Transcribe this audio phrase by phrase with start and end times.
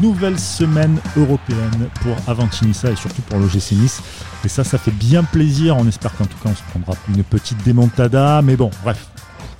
[0.00, 4.02] nouvelle semaine européenne pour Avantinissa et surtout pour l'OGC Nice.
[4.44, 5.76] Et ça, ça fait bien plaisir.
[5.76, 8.40] On espère qu'en tout cas, on se prendra une petite démontada.
[8.42, 9.08] Mais bon, bref,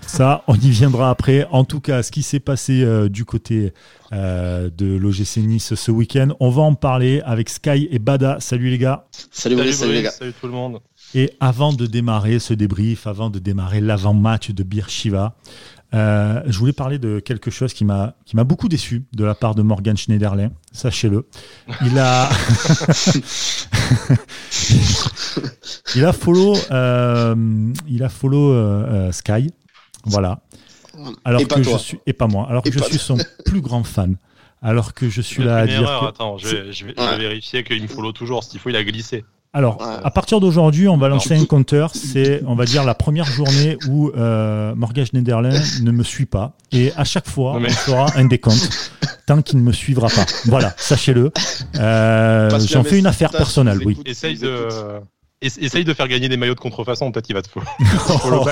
[0.07, 1.46] ça, on y viendra après.
[1.50, 3.73] En tout cas, ce qui s'est passé euh, du côté
[4.12, 8.38] euh, de l'OGC Nice ce week-end, on va en parler avec Sky et Bada.
[8.41, 9.07] Salut les gars.
[9.30, 10.11] Salut, salut, salut les gars.
[10.11, 10.80] Salut tout le monde.
[11.14, 15.36] Et avant de démarrer ce débrief, avant de démarrer l'avant-match de Shiva,
[15.93, 19.34] euh, je voulais parler de quelque chose qui m'a qui m'a beaucoup déçu de la
[19.34, 20.52] part de Morgan Schneiderlin.
[20.73, 21.27] Sachez-le,
[21.84, 22.30] il a
[25.96, 27.34] il a follow euh,
[27.88, 29.52] il a follow euh, Sky,
[30.05, 30.42] voilà.
[31.24, 32.46] Alors que je suis et pas moi.
[32.48, 34.16] Alors que je suis son plus grand fan.
[34.62, 36.04] Alors que je suis là à dire.
[36.04, 38.45] Attends, je, vais, je vais vérifier qu'il me follow toujours.
[38.45, 39.24] S'il faut, il a glissé.
[39.52, 41.90] Alors, à partir d'aujourd'hui, on va lancer un compteur.
[41.95, 46.52] C'est, on va dire, la première journée où euh, Morgan Schneiderlin ne me suit pas.
[46.70, 48.92] Et à chaque fois, on fera un décompte
[49.26, 50.24] tant qu'il ne me suivra pas.
[50.46, 51.32] Voilà, sachez-le.
[51.76, 53.98] Euh, J'en fais une affaire personnelle, oui.
[54.07, 54.68] Essaye de,
[55.40, 57.10] essaye de faire gagner des maillots de contrefaçon.
[57.10, 57.66] Peut-être qu'il va te follow.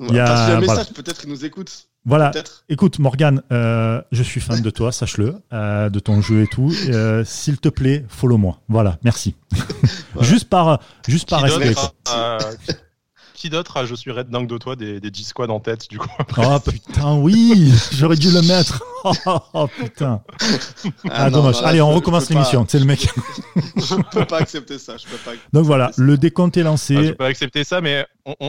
[0.00, 1.86] Il y a un message, peut-être qu'il nous écoute.
[2.06, 2.32] Voilà.
[2.68, 6.70] Écoute, Morgan, euh, je suis fan de toi, sache-le, euh, de ton jeu et tout.
[6.88, 8.60] Euh, s'il te plaît, follow-moi.
[8.68, 9.34] Voilà, merci.
[10.20, 11.74] juste par, juste par respect.
[13.32, 15.98] Qui d'autre a Je suis Red Dingue de toi des, des G-Squad en tête, du
[15.98, 18.82] coup Oh putain, oui J'aurais dû le mettre.
[19.04, 20.22] Oh, putain.
[21.04, 21.56] Ah, ah dommage.
[21.62, 22.64] Allez, on recommence l'émission.
[22.68, 23.06] C'est le mec.
[23.56, 24.96] je peux pas accepter ça.
[24.96, 26.96] Je peux pas Donc voilà, le décompte est lancé.
[26.96, 28.06] Ah, je peux accepter ça, mais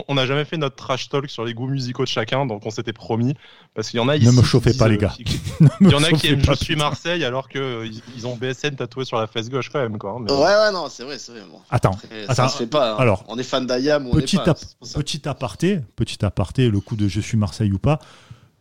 [0.08, 2.70] on n'a jamais fait notre trash talk sur les goûts musicaux de chacun, donc on
[2.70, 3.34] s'était promis.
[3.74, 5.12] Parce qu'il y en a Ne me chauffez pas, les gars.
[5.80, 9.18] Il y en a qui aiment Je suis Marseille alors qu'ils ont BSN tatoué sur
[9.18, 9.98] la fesse gauche quand même.
[9.98, 10.20] Quoi.
[10.20, 11.42] Ouais, ouais, non, c'est vrai, c'est vrai.
[11.70, 11.98] Attends,
[12.32, 12.92] ça se fait pas.
[12.92, 12.96] Hein.
[12.98, 14.54] Alors, on est fan d'Ayam ou on petit, pas,
[14.94, 17.98] petit aparté, petit aparté, le coup de Je suis Marseille ou pas.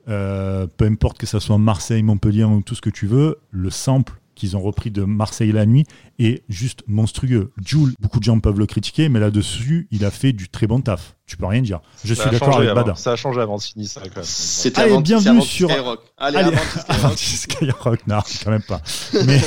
[0.08, 3.70] Euh, peu importe que ça soit Marseille, Montpellier ou tout ce que tu veux, le
[3.70, 5.86] sample qu'ils ont repris de Marseille la nuit
[6.20, 7.52] est juste monstrueux.
[7.66, 10.82] Jules, beaucoup de gens peuvent le critiquer, mais là-dessus, il a fait du très bon
[10.82, 11.16] taf.
[11.26, 11.80] Tu peux rien dire.
[12.04, 12.94] Je suis d'accord avec Bada.
[12.96, 14.24] Ça a changé avant Sini, ça, quand même.
[14.24, 16.02] C'était Allez, bienvenue sur Skyrock.
[16.18, 18.06] Allez, Allez avant Skyrock.
[18.08, 18.82] non, quand même pas.
[19.26, 19.42] Mais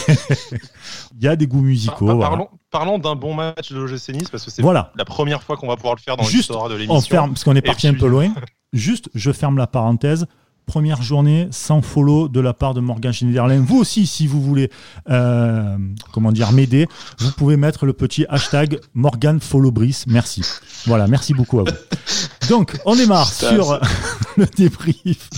[1.16, 2.19] il y a des goûts musicaux.
[2.19, 4.92] parlons, parlons d'un bon match de l'OGC Nice, parce que c'est voilà.
[4.96, 6.96] la première fois qu'on va pouvoir le faire dans l'histoire de l'émission.
[6.96, 8.32] On ferme, parce qu'on est parti un peu loin.
[8.72, 10.26] Juste, je ferme la parenthèse
[10.68, 13.64] première journée sans follow de la part de Morgan Schneiderlin.
[13.66, 14.70] Vous aussi, si vous voulez,
[15.08, 15.76] euh,
[16.12, 16.86] comment dire, m'aider,
[17.18, 20.06] vous pouvez mettre le petit hashtag Morgan Follow Brice.
[20.06, 20.42] Merci.
[20.86, 22.48] Voilà, merci beaucoup à vous.
[22.50, 23.80] Donc, on démarre sur
[24.36, 25.30] le débrief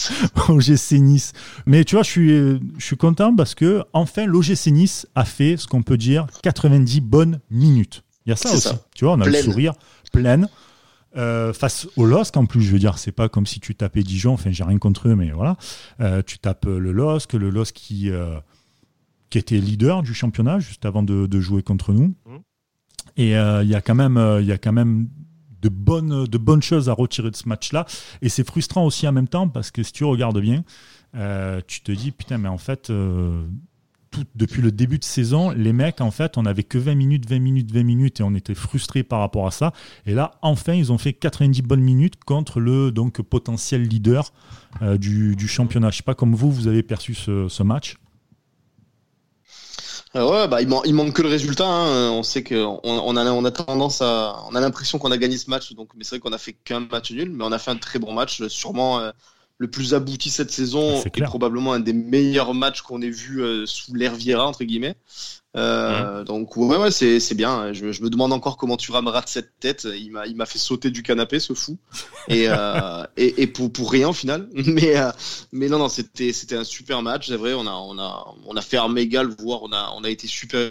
[0.49, 1.33] OGC Nice.
[1.65, 2.29] Mais tu vois, je suis,
[2.79, 7.01] je suis content parce que, enfin, l'OGC Nice a fait ce qu'on peut dire 90
[7.01, 8.03] bonnes minutes.
[8.27, 8.69] Il y a ça aussi.
[8.97, 9.75] Tu vois, on a le sourire
[10.13, 10.43] plein.
[11.17, 14.03] Euh, face au LOSC en plus, je veux dire, c'est pas comme si tu tapais
[14.03, 15.57] Dijon, enfin j'ai rien contre eux, mais voilà.
[16.01, 18.39] Euh, tu tapes le LOSC, le LOSC qui, euh,
[19.29, 22.15] qui était leader du championnat juste avant de, jouer contre nous.
[22.27, 22.37] Mmh.
[23.17, 25.09] Et il y a quand même, il y a quand même
[25.61, 27.85] de bonnes, de bonnes choses à retirer de ce match-là.
[28.23, 30.63] Et c'est frustrant aussi en même temps parce que si tu regardes bien,
[31.67, 32.91] tu te dis putain, mais en fait,
[34.35, 37.39] depuis le début de saison, les mecs, en fait, on n'avait que 20 minutes, 20
[37.39, 39.73] minutes, 20 minutes et on était frustrés par rapport à ça.
[40.07, 44.33] Et là, enfin, ils ont fait 90 bonnes minutes contre le donc potentiel leader
[44.83, 45.91] euh, du, championnat.
[45.91, 47.97] Je sais pas comme vous, vous avez perçu ce, match.
[50.17, 51.69] Euh, ouais, bah, il, manque que le résultat.
[51.69, 52.11] Hein.
[52.11, 55.73] On sait qu'on on a, tendance à, on a l'impression qu'on a gagné ce match,
[55.75, 57.77] donc, mais c'est vrai qu'on a fait qu'un match nul, mais on a fait un
[57.77, 58.99] très bon match, sûrement.
[58.99, 59.13] Euh,
[59.61, 63.67] le plus abouti cette saison et probablement un des meilleurs matchs qu'on ait vu euh,
[63.67, 64.97] sous l'ère Vieira entre guillemets.
[65.55, 67.75] Euh, donc ouais, ouais c'est bien.
[67.75, 69.87] Je, me demande encore comment tu rameras de cette tête.
[69.95, 71.77] Il m'a il m'a fait sauter du canapé ce fou
[72.29, 74.49] et euh, et, pour, pour rien au final.
[74.55, 74.95] Mais
[75.53, 77.29] mais non non c'était c'était un super match.
[77.29, 80.05] C'est vrai on a on a on a fait un mégal voire on a on
[80.05, 80.71] a été super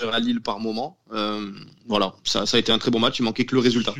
[0.00, 0.98] à Lille par moment.
[1.86, 3.20] voilà ça ça a été un très bon match.
[3.20, 3.94] Il manquait que le résultat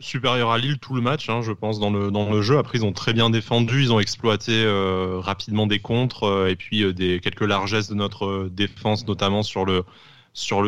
[0.00, 2.58] supérieur à Lille tout le match, hein, je pense, dans le, jeu.
[2.58, 6.56] Après, ils ont très bien défendu, ils ont exploité euh, rapidement des contres euh, et
[6.56, 9.84] puis euh, des, quelques largesses de notre défense, notamment sur le,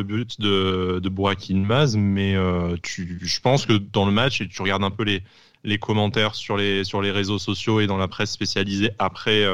[0.02, 1.96] but de, de Maz.
[1.96, 5.04] Mais je pense que dans le match, et tu regardes un peu
[5.64, 9.44] les, commentaires sur les, sur les réseaux sociaux et dans la presse spécialisée après,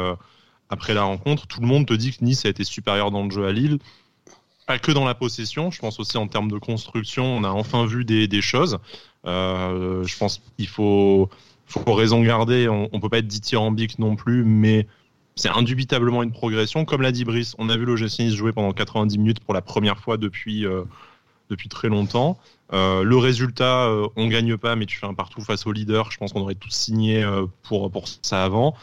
[0.69, 3.31] après la rencontre, tout le monde te dit que Nice a été supérieur dans le
[3.31, 3.79] jeu à Lille
[4.67, 7.87] pas que dans la possession, je pense aussi en termes de construction, on a enfin
[7.87, 8.79] vu des, choses.
[9.27, 11.29] Euh, je pense qu'il faut,
[11.87, 12.69] raison garder.
[12.69, 14.87] On, on peut pas être dithyrambique non plus, mais
[15.37, 16.85] c'est indubitablement une progression.
[16.85, 19.63] Comme l'a dit Brice, on a vu l'OGC Nice jouer pendant 90 minutes pour la
[19.63, 20.85] première fois depuis, euh,
[21.51, 22.39] depuis très longtemps.
[22.73, 26.11] Euh, le résultat, euh, on gagne pas, mais tu fais un partout face au leader.
[26.13, 27.27] Je pense qu'on aurait tous signé
[27.63, 28.75] pour, pour ça avant.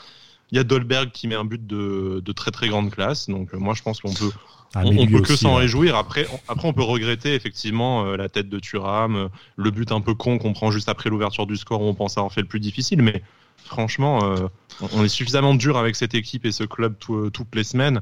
[0.51, 3.29] Il y a Dolberg qui met un but de, de très très grande classe.
[3.29, 4.31] Donc moi je pense qu'on peut
[4.73, 5.95] ah, on, peut que s'en réjouir.
[5.95, 10.13] Après, on, après, on peut regretter effectivement la tête de Thuram, le but un peu
[10.13, 12.59] con qu'on prend juste après l'ouverture du score où on pense avoir fait le plus
[12.59, 13.01] difficile.
[13.01, 13.21] Mais
[13.57, 14.35] franchement,
[14.93, 18.01] on est suffisamment dur avec cette équipe et ce club toutes les semaines.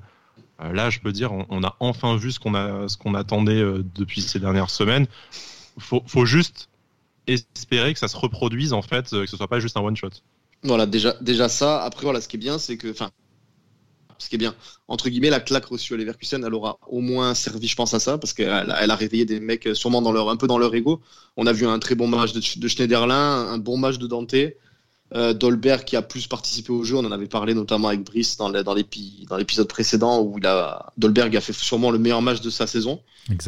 [0.60, 3.64] là, je peux dire, on, a enfin vu ce qu'on a, ce qu'on attendait
[3.96, 5.08] depuis ces dernières semaines.
[5.80, 6.70] Faut, faut juste
[7.26, 10.10] espérer que ça se reproduise en fait, que ce soit pas juste un one shot.
[10.64, 11.84] Voilà, déjà, déjà ça.
[11.84, 13.12] Après, voilà, ce qui est bien, c'est que, enfin,
[14.20, 14.54] ce qui est bien,
[14.88, 18.00] entre guillemets, la claque reçue à Leverkusen, elle aura au moins servi, je pense, à
[18.00, 20.74] ça, parce qu'elle elle a réveillé des mecs sûrement dans leur, un peu dans leur
[20.76, 21.02] ego.
[21.38, 24.36] On a vu un très bon match de, de Schneiderlin, un bon match de Dante.
[25.16, 28.38] Euh, Dolberg qui a plus participé au jeu, on en avait parlé notamment avec Brice
[28.38, 32.68] dans l'épisode précédent où il a, Dolberg a fait sûrement le meilleur match de sa
[32.68, 33.02] saison.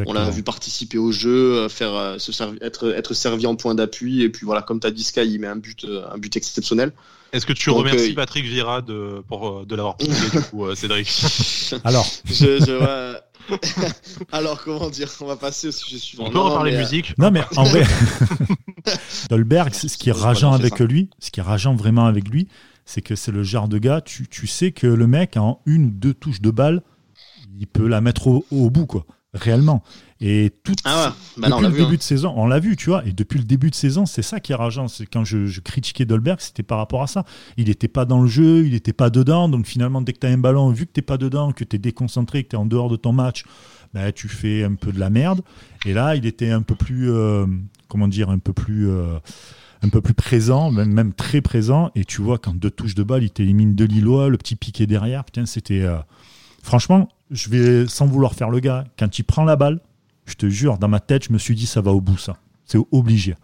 [0.08, 2.32] On l'a vu participer au jeu, euh, faire, euh, se
[2.64, 5.40] être, être servi en point d'appui et puis voilà, comme tu as dit Sky, il
[5.40, 6.94] met un but, un but exceptionnel.
[7.34, 11.08] Est-ce que tu remercies Patrick Vira de, pour, de l'avoir poussé du coup, Cédric
[11.84, 13.18] Alors, je, je
[14.32, 16.26] Alors, comment dire On va passer au sujet suivant.
[16.28, 17.84] On peut reparler musique Non, mais en vrai,
[19.30, 22.48] Dolberg, ce qui est rageant avec lui, ce qui est rageant vraiment avec lui,
[22.86, 25.86] c'est que c'est le genre de gars, tu, tu, sais que le mec, en une
[25.86, 26.82] ou deux touches de balle,
[27.60, 29.84] il peut la mettre au, bout, quoi, réellement.
[30.24, 31.98] Et tout ah bah depuis le début hein.
[31.98, 33.04] de saison, on l'a vu, tu vois.
[33.08, 34.88] Et depuis le début de saison, c'est ça qui est rageant.
[34.88, 37.26] C'est quand je, critiquais Dolberg, c'était par rapport à ça.
[37.58, 39.50] Il n'était pas dans le jeu, il n'était pas dedans.
[39.50, 41.64] Donc finalement, dès que tu as un ballon, vu que tu n'es pas dedans, que
[41.64, 43.46] tu es déconcentré, que tu es en dehors de ton match,
[43.96, 45.42] bah, tu fais un peu de la merde.
[45.88, 47.48] Et là, il était un peu plus, euh,
[47.88, 49.18] comment dire, un peu plus, euh,
[49.82, 51.90] un peu plus présent, même, même très présent.
[51.96, 54.86] Et tu vois, quand deux touches de balle, il t'élimine de Lillois, le petit piqué
[54.86, 55.24] derrière.
[55.26, 55.82] Putain, c'était.
[55.82, 55.98] Euh,
[56.62, 59.80] franchement, je vais, sans vouloir faire le gars, quand il prend la balle,
[60.32, 62.38] je te jure, dans ma tête, je me suis dit, ça va au bout, ça.
[62.66, 63.36] C'est obligé.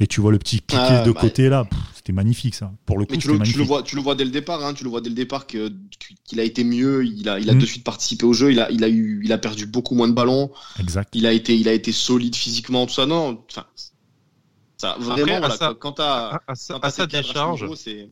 [0.00, 2.72] Et tu vois le petit piqué ah, de bah, côté là, c'était magnifique ça.
[2.86, 4.64] Pour le coup, tu le, tu le, vois, tu le vois dès le départ.
[4.64, 7.04] Hein, tu le vois dès le départ qu'il a été mieux.
[7.04, 7.58] Il a, il a mm.
[7.58, 8.50] de suite participé au jeu.
[8.50, 10.50] Il a, il a eu, il a perdu beaucoup moins de ballons.
[10.80, 11.10] Exact.
[11.14, 13.06] Il a été, il a été solide physiquement, tout ça.
[13.06, 13.66] Non, enfin,
[14.76, 15.36] ça vraiment.
[15.36, 18.10] Après, ça, quand à, à, à, sa décharge, c'est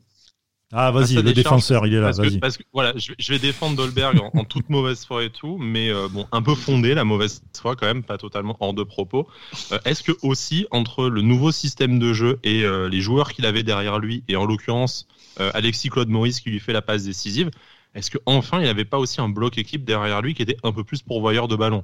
[0.73, 2.39] ah, vas-y, le défenseur, il est là, vas-y.
[2.39, 6.07] Parce que, voilà, je, vais défendre Dolberg en, toute mauvaise foi et tout, mais euh,
[6.09, 9.27] bon, un peu fondé la mauvaise foi quand même, pas totalement hors de propos.
[9.73, 13.47] Euh, est-ce que aussi, entre le nouveau système de jeu et euh, les joueurs qu'il
[13.47, 15.07] avait derrière lui, et en l'occurrence
[15.55, 17.51] Alexis Claude Maurice qui lui fait la passe décisive,
[17.95, 20.73] est-ce que enfin il n'avait pas aussi un bloc équipe derrière lui qui était un
[20.73, 21.83] peu plus pourvoyeur de ballon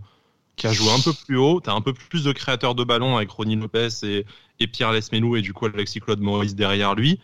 [0.57, 2.85] qui a joué un peu plus haut, tu as un peu plus de créateurs de
[2.85, 4.27] ballon avec Ronnie Lopez et,
[4.61, 7.21] et Pierre Lesmelou et du coup Alexis Claude Maurice derrière lui.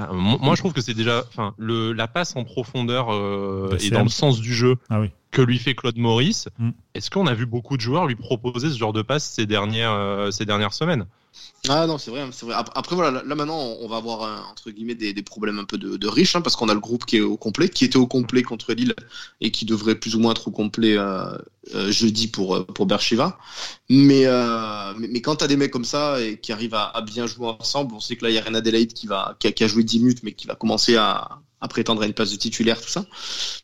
[0.00, 3.90] Ah, moi, je trouve que c'est déjà, enfin, le la passe en profondeur euh, et
[3.90, 4.76] dans le sens du jeu.
[4.88, 5.00] Ah
[5.30, 6.48] que lui fait Claude Maurice.
[6.58, 6.70] Mm.
[6.94, 9.92] Est-ce qu'on a vu beaucoup de joueurs lui proposer ce genre de passe ces dernières
[9.92, 11.06] euh, ces dernières semaines?
[11.68, 12.54] Ah non, c'est vrai, c'est vrai.
[12.56, 16.34] Après, voilà, là maintenant, on va avoir entre guillemets des, problèmes un peu de, riches,
[16.34, 18.72] hein, parce qu'on a le groupe qui est au complet, qui était au complet contre
[18.72, 18.94] Lille
[19.40, 21.36] et qui devrait plus ou moins être au complet euh,
[21.74, 23.38] euh, jeudi pour euh, pour Berchiva.
[23.88, 24.24] Mais,
[24.98, 27.94] mais, quand tu as des mecs comme ça et qui arrivent à, bien jouer ensemble,
[27.94, 29.68] on sait que là il y a René Adelaide qui va qui a, qui a
[29.68, 32.80] joué 10 minutes, mais qui va commencer à, à prétendre à une place de titulaire,
[32.80, 33.04] tout ça.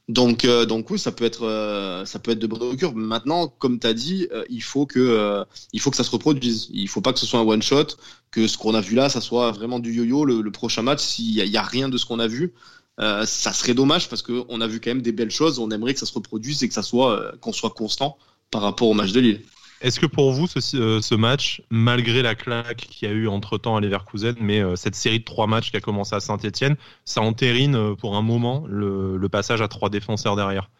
[0.08, 2.94] Donc, euh, donc oui, ça peut être, euh, ça peut être de bonne augure.
[2.94, 6.68] Maintenant, comme tu as dit, euh, il faut que, il faut que ça se reproduise.
[6.72, 7.86] Il faut pas que ce soit un one shot,
[8.30, 10.24] que ce qu'on a vu là, ça soit vraiment du yo-yo.
[10.24, 12.52] Le, prochain match, s'il y, a rien de ce qu'on a vu,
[12.98, 15.58] ça serait dommage parce qu'on a vu quand même des belles choses.
[15.58, 18.18] On aimerait que ça se reproduise et que ça soit, qu'on soit constant
[18.50, 19.42] par rapport au match de Lille.
[19.82, 23.28] Est-ce que pour vous, ce, euh, ce, match, malgré la claque qu'il y a eu
[23.28, 26.76] entre-temps à Leverkusen, mais euh, cette série de trois matchs qui a commencé à Saint-Etienne,
[27.04, 30.70] ça entérine euh, pour un moment le, le, passage à trois défenseurs derrière?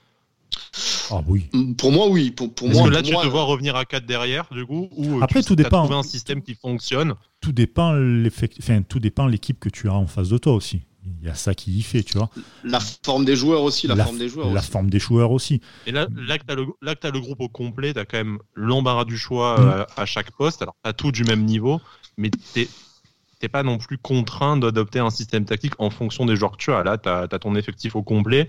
[1.11, 1.47] Ah oui.
[1.53, 2.31] Mm, pour moi, oui.
[2.31, 5.23] Pour, pour moi, que là, tu te vois revenir à quatre derrière, du coup, ou
[5.23, 5.85] Après, tu tout dépend.
[5.85, 7.15] trouvé un système qui fonctionne?
[7.41, 7.95] Tout dépend
[8.59, 10.81] enfin, tout dépend l'équipe que tu as en face de toi aussi
[11.21, 12.31] il y a ça qui y fait, tu vois.
[12.65, 14.53] La forme des joueurs aussi, la, forme des joueurs.
[14.53, 14.71] La aussi.
[14.71, 15.61] forme des joueurs aussi.
[15.87, 19.05] Et là, là que tu as, le groupe au complet, tu as quand même l'embarras
[19.05, 19.69] du choix mm.
[19.69, 20.63] euh, à, chaque poste.
[20.63, 21.81] Alors, pas tout du même niveau,
[22.17, 22.69] mais tu
[23.43, 26.73] n'es pas non plus contraint d'adopter un système tactique en fonction des joueurs que tu
[26.73, 26.83] as.
[26.83, 28.49] Là, tu as, ton effectif au complet.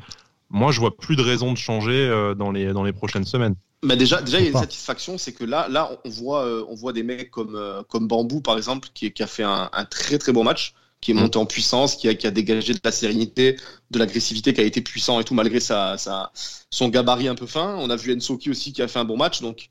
[0.50, 3.56] Moi, je vois plus de raison de changer euh, dans, les, dans les prochaines semaines.
[3.84, 6.66] Bah déjà, déjà, il y a une satisfaction, c'est que là, là, on voit, euh,
[6.68, 9.86] on voit des mecs comme, comme Bambou, par exemple, qui, qui a fait un, un,
[9.86, 11.20] très très bon match qui est mm.
[11.20, 13.58] monté en puissance, qui a, qui a dégagé de la sérénité,
[13.92, 16.32] de l'agressivité, qui a été puissant et tout, malgré sa, sa,
[16.70, 17.76] son gabarit un peu fin.
[17.78, 19.42] On a vu Ensoki aussi qui a fait un bon match.
[19.42, 19.70] Donc,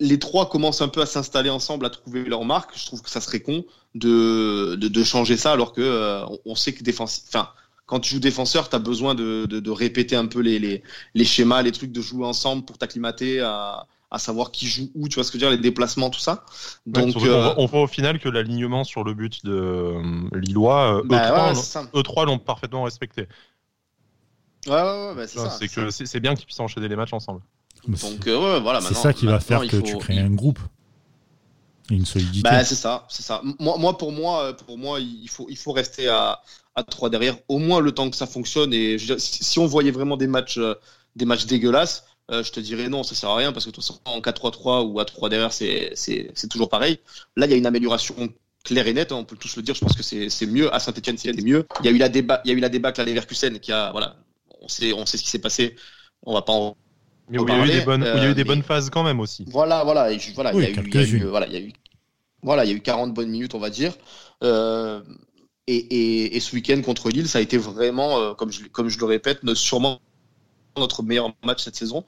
[0.00, 2.76] les trois commencent un peu à s'installer ensemble, à trouver leur marque.
[2.76, 6.54] Je trouve que ça serait con de, de, de changer ça, alors que euh, on
[6.54, 7.50] sait que défense, enfin,
[7.86, 10.82] quand tu joues défenseur, tu as besoin de, de, de, répéter un peu les, les,
[11.14, 15.08] les, schémas, les trucs de jouer ensemble pour t'acclimater à, à savoir qui joue où,
[15.08, 16.44] tu vois ce que je veux dire, les déplacements, tout ça.
[16.86, 21.06] Donc, euh, on, voit au final que l'alignement sur le but de euh, Lillois, E3,
[21.08, 23.26] bah, e l'ont parfaitement respecté.
[24.68, 25.50] Ouais, ouais, ouais, c'est ça.
[25.50, 27.40] C'est que c'est bien qu'ils puissent enchaîner les matchs ensemble.
[27.88, 30.60] Donc, euh, ouais, voilà, c'est ça qui va faire que tu crées un groupe.
[31.90, 32.48] Et une solidité.
[32.48, 33.42] Bah, c'est ça, c'est ça.
[33.58, 36.40] Moi, moi, pour moi, pour moi, il faut, il faut rester à,
[36.76, 38.72] à 3 derrière, au moins le temps que ça fonctionne.
[38.72, 40.74] Et si on voyait vraiment des matchs, euh,
[41.16, 43.74] des matchs dégueulasses, euh, je te dirais non, ça sert à rien parce que de
[43.74, 45.94] toute façon, en 4-3-3 ou à 3 derrière, c'est
[46.50, 46.98] toujours pareil.
[47.36, 48.14] Là, il y a une amélioration
[48.64, 49.74] claire et nette, hein, on peut tous le dire.
[49.74, 50.74] Je pense que c'est mieux.
[50.74, 51.66] À Saint-Etienne, c'est mieux.
[51.80, 53.72] Il y a eu la débat, il y a eu la débâcle à Leverkusen qui
[53.72, 54.16] a, voilà,
[54.62, 55.76] on sait, on sait ce qui s'est passé.
[56.22, 56.76] On va pas en
[57.28, 58.62] mais où il y a eu des bonnes, il y a eu des euh, bonnes
[58.62, 59.44] phases quand même aussi.
[59.48, 61.72] Voilà, voilà, et voilà, il y a eu, voilà, il y a eu,
[62.42, 63.94] voilà, il y a eu 40 bonnes minutes, on va dire.
[64.42, 65.00] Euh,
[65.66, 69.06] et, ce week-end contre Lille, ça a été vraiment, euh, comme, je, comme je le
[69.06, 70.00] répète, sûrement
[70.78, 72.04] notre meilleur match cette saison,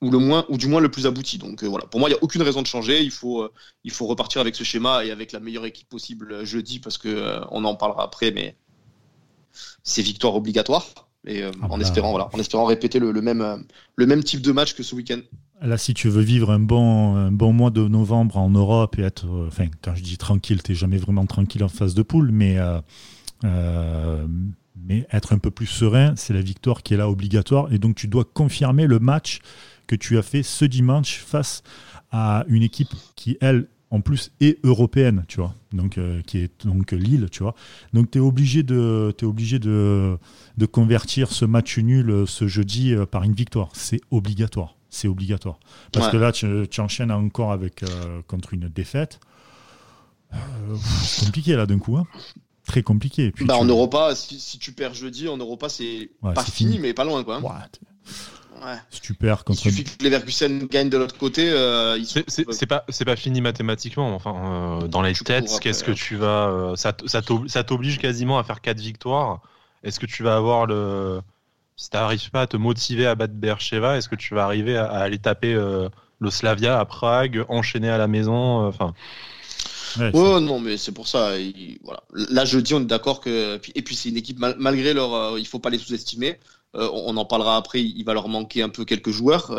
[0.00, 1.38] ou, le moins, ou du moins le plus abouti.
[1.38, 3.02] Donc voilà, pour moi, il n'y a aucune raison de changer.
[3.02, 3.48] Il faut,
[3.84, 7.40] il faut repartir avec ce schéma et avec la meilleure équipe possible jeudi, parce que
[7.50, 8.56] on en parlera après, mais
[9.82, 10.84] c'est victoire obligatoire.
[11.26, 13.64] Et ah, en, espérant, voilà, en espérant répéter le, même,
[13.96, 15.20] le même type de match que ce week-end.
[15.60, 19.02] Là, si tu veux vivre un bon, un bon mois de novembre en Europe et
[19.02, 22.02] être, euh, enfin, quand je dis tranquille, tu n'es jamais vraiment tranquille en phase de
[22.02, 22.80] poule, mais, euh,
[23.44, 24.26] euh,
[24.86, 27.72] mais être un peu plus serein, c'est la victoire qui est là obligatoire.
[27.72, 29.40] Et donc, tu dois confirmer le match
[29.86, 31.62] que tu as fait ce dimanche face
[32.10, 36.92] à une équipe qui, elle, en plus est européenne, tu vois, donc qui est donc
[36.92, 37.54] Lille, tu vois.
[37.94, 40.18] Donc tu es obligé de es obligé de,
[40.58, 45.58] de convertir ce match nul ce jeudi par une victoire, c'est obligatoire c'est obligatoire.
[45.92, 49.20] Parce que là, tu, enchaînes encore avec euh, contre une défaite.
[50.32, 50.36] Euh,
[51.02, 51.96] c'est compliqué là d'un coup.
[51.96, 52.06] Hein.
[52.68, 53.32] Très compliqué.
[53.32, 57.04] Puis bah, En Europa, si, tu perds jeudi, en Europa, c'est pas fini, mais pas
[57.04, 57.24] loin.
[57.24, 58.78] Quoi, hein.
[58.90, 59.66] Si tu perds contre.
[59.66, 61.48] Il suffit que les Leverkusen gagnent de l'autre côté.
[61.48, 64.14] Euh, c'est pas, pas fini mathématiquement.
[64.14, 66.74] Enfin, dans les têtes, qu'est-ce que tu vas.
[66.76, 69.40] ça t'oblige quasiment à faire 4 victoires.
[69.82, 71.20] Est-ce que tu vas avoir le
[71.78, 74.76] si tu n'arrives pas à te motiver à battre Bercheva, est-ce que tu vas arriver
[74.76, 78.94] à, aller taper euh, le Slavia à Prague, enchaîner à la maison euh, Enfin.
[79.96, 81.32] Ouais, non, mais c'est pour ça.
[81.82, 82.02] voilà.
[82.12, 83.60] Là, je dis, on est d'accord que.
[83.74, 85.14] Et puis, c'est une équipe, malgré leur.
[85.14, 86.38] Euh, il faut pas les sous-estimer.
[86.74, 87.82] on en parlera après.
[87.82, 89.52] Il va leur manquer un peu quelques joueurs.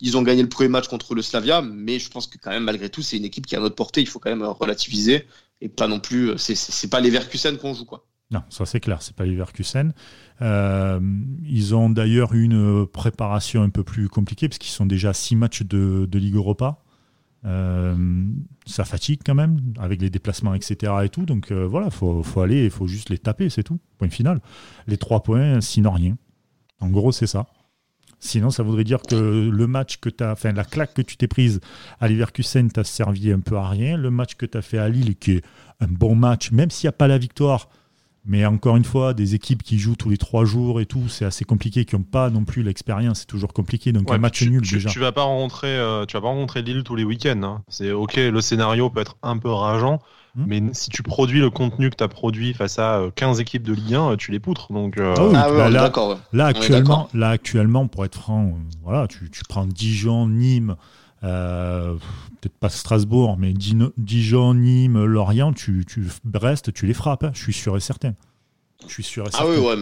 [0.00, 2.64] ils ont gagné le premier match contre le Slavia, mais je pense que, quand même,
[2.64, 4.00] malgré tout, c'est une équipe qui a notre portée.
[4.00, 5.26] Il faut quand même relativiser.
[5.60, 6.38] Et pas non plus.
[6.38, 8.06] C'est pas les Verkusen qu'on joue, quoi.
[8.30, 9.92] Non, ça c'est clair, c'est pas Leverkusen.
[10.40, 11.00] Euh,
[11.44, 15.62] ils ont d'ailleurs une préparation un peu plus compliquée parce qu'ils sont déjà six matchs
[15.62, 16.82] de, Ligue Europa.
[17.46, 18.26] Euh,
[18.66, 20.92] ça fatigue quand même avec les déplacements, etc.
[21.04, 21.26] Et tout.
[21.26, 23.78] Donc euh, voilà, faut, faut aller, il faut juste les taper, c'est tout.
[23.98, 24.40] Point final.
[24.86, 26.16] Les trois points, sinon rien.
[26.80, 27.46] En gros, c'est ça.
[28.22, 31.16] Sinon, ça voudrait dire que le match que tu as, enfin la claque que tu
[31.16, 31.60] t'es prise
[32.00, 33.96] à Leverkusen t'a servi un peu à rien.
[33.96, 35.44] Le match que tu as fait à Lille, qui est
[35.80, 37.70] un bon match, même s'il n'y a pas la victoire,
[38.24, 41.24] mais encore une fois, des équipes qui jouent tous les trois jours et tout, c'est
[41.24, 43.92] assez compliqué, qui n'ont pas non plus l'expérience, c'est toujours compliqué.
[43.92, 44.90] Donc un match nul déjà.
[44.90, 47.42] Tu vas pas rencontrer, euh, tu vas pas rencontrer Lille tous les week-ends.
[47.42, 47.62] Hein.
[47.68, 50.00] C'est ok, le scénario peut être un peu rageant,
[50.34, 50.44] hmm.
[50.46, 53.62] mais si tu produis le contenu que tu as produit face à 15 euh, équipes
[53.62, 54.70] de Ligue 1, tu les poutres.
[54.70, 55.90] Donc euh, ah bah là,
[56.32, 60.76] là, actuellement, là actuellement, pour être franc, voilà, tu, tu prends Dijon, Nîmes.
[61.22, 61.94] Euh,
[62.40, 67.42] peut-être pas Strasbourg, mais Dijon, Nîmes, Lorient, tu, tu, Brest, tu les frappes, hein, je
[67.42, 68.14] suis sûr et certain.
[68.86, 69.76] Je suis sûr et Ah oui, ouais,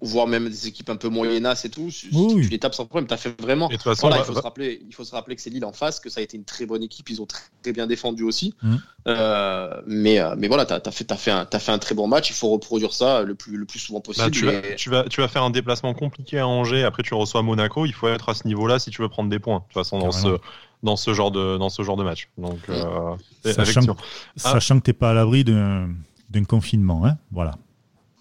[0.00, 2.08] voir, même, des équipes un peu moyennas et tout, tu,
[2.48, 3.06] les tapes sans problème.
[3.10, 3.68] As fait vraiment.
[3.70, 6.20] il, faut se rappeler, il faut se rappeler que c'est Lille en face, que ça
[6.20, 8.54] a été une très bonne équipe, ils ont très, bien défendu aussi.
[8.62, 8.76] Mmh.
[9.08, 11.94] Euh, mais, euh, mais voilà, tu as, fait, as, fait un, as fait un très
[11.94, 14.26] bon match, il faut reproduire ça le plus, le plus souvent possible.
[14.26, 17.12] Bah, tu, vas, tu, vas, tu, vas, faire un déplacement compliqué à Angers, après tu
[17.12, 19.58] reçois Monaco, il faut être à ce niveau-là si tu veux prendre des points.
[19.58, 20.38] De toute façon, dans ce,
[20.82, 22.28] dans ce genre de, dans ce genre de match.
[22.38, 24.00] Donc, euh, sachant, que,
[24.36, 27.04] sachant que tu n'es pas à l'abri d'un confinement.
[27.04, 27.52] Hein voilà.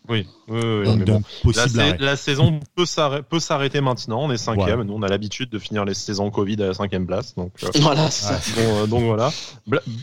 [0.07, 0.25] Oui,
[1.99, 4.23] la, saison peut s'arrêter maintenant.
[4.23, 4.81] On est cinquième.
[4.81, 7.35] Nous, on a l'habitude de finir les saisons Covid à la cinquième place.
[7.35, 8.09] Donc, euh, voilà,
[8.57, 9.31] euh, donc voilà.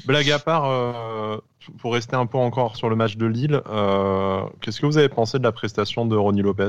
[0.04, 1.40] blague à part,
[1.78, 3.60] pour rester un peu encore sur le match de Lille,
[4.60, 6.68] qu'est-ce que vous avez pensé de la prestation de Ronnie Lopez?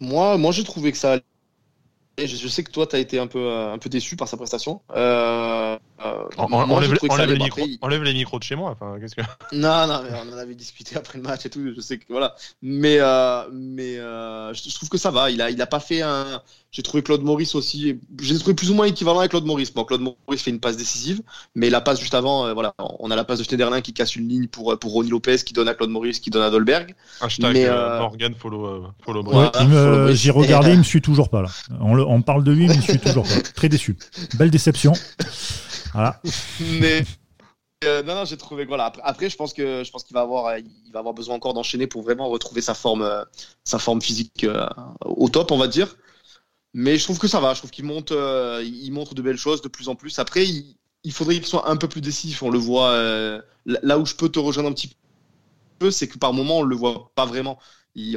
[0.00, 1.18] Moi, moi, j'ai trouvé que ça
[2.26, 4.36] je, sais que toi, tu as été un peu, euh, un peu déçu par sa
[4.36, 4.80] prestation.
[4.90, 8.70] Euh, euh enlève, les micros, enlève, les micros de chez moi.
[8.70, 9.22] Enfin, que...
[9.56, 11.72] Non, non, mais on en avait discuté après le match et tout.
[11.74, 12.34] Je sais que voilà.
[12.62, 15.30] Mais, euh, mais je trouve que ça va.
[15.30, 16.42] Il a, il a pas fait un.
[16.70, 17.98] J'ai trouvé Claude Maurice aussi.
[18.20, 19.72] J'ai trouvé plus ou moins équivalent avec Claude Maurice.
[19.72, 21.22] Bon, Claude Maurice fait une passe décisive,
[21.54, 24.28] mais la passe juste avant, voilà, on a la passe de Schneiderlin qui casse une
[24.28, 26.94] ligne pour pour Ronnie Lopez, qui donne à Claude Maurice, qui donne à Dolberg.
[27.20, 29.24] Hashtag mais, Morgan follow, follow
[30.12, 31.48] J'ai regardé, il me suit toujours pas là.
[31.80, 33.40] On, on parle de lui, mais il me suit toujours pas.
[33.54, 33.96] Très déçu.
[34.36, 34.92] Belle déception.
[36.80, 37.04] Mais,
[37.84, 38.64] euh, non, non, j'ai trouvé.
[38.64, 38.92] Voilà.
[39.02, 41.86] Après, je pense que je pense qu'il va avoir, il va avoir besoin encore d'enchaîner
[41.86, 43.24] pour vraiment retrouver sa forme,
[43.64, 44.46] sa forme physique
[45.04, 45.96] au top, on va dire.
[46.74, 47.54] Mais je trouve que ça va.
[47.54, 50.18] Je trouve qu'il monte, il montre de belles choses de plus en plus.
[50.18, 52.42] Après, il, faudrait qu'il soit un peu plus décisif.
[52.42, 52.94] On le voit
[53.66, 54.96] là où je peux te rejoindre un petit
[55.78, 57.58] peu, c'est que par moment on le voit pas vraiment.
[57.94, 58.16] Il,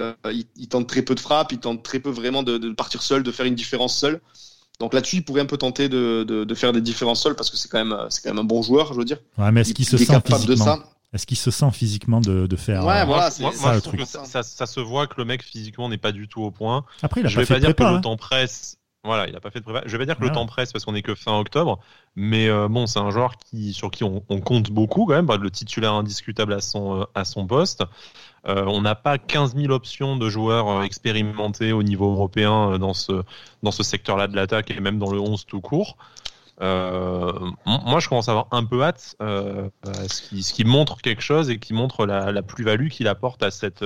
[0.69, 3.45] tente très peu de frappes, il tente très peu vraiment de, partir seul, de faire
[3.45, 4.21] une différence seul.
[4.81, 7.57] Donc là-dessus, il pourrait un peu tenter de, de, faire des différences seuls parce que
[7.57, 9.19] c'est quand même c'est quand même un bon joueur, je veux dire.
[9.37, 10.79] Ouais, mais est-ce qu'il se sent physiquement
[11.13, 14.01] Est-ce qu'il se sent physiquement de, de faire Ouais, voilà, c'est ça, le truc.
[14.05, 16.83] Ça, ça, se voit que le mec physiquement n'est pas du tout au point.
[17.03, 17.95] Après, il a je pas vais fait pas dire prépa, que hein.
[17.97, 18.77] le temps presse.
[19.03, 19.83] Voilà, il a pas fait de prépa.
[19.85, 21.79] Je vais pas dire que le temps presse parce qu'on est que fin octobre,
[22.15, 25.27] mais euh, bon, c'est un joueur qui sur qui on, on, compte beaucoup quand même,
[25.27, 27.83] bah, le titulaire indiscutable à son euh, à son poste.
[28.47, 32.77] Euh, on n'a pas 15 000 options de joueurs euh, expérimentés au niveau européen euh,
[32.79, 33.23] dans ce,
[33.61, 35.97] dans ce secteur-là de l'attaque et même dans le 11 tout court.
[36.59, 39.69] Moi, je commence à avoir un peu hâte, euh,
[40.07, 43.83] ce, qui, montre quelque chose et qui montre la plus-value qu'il apporte à cette,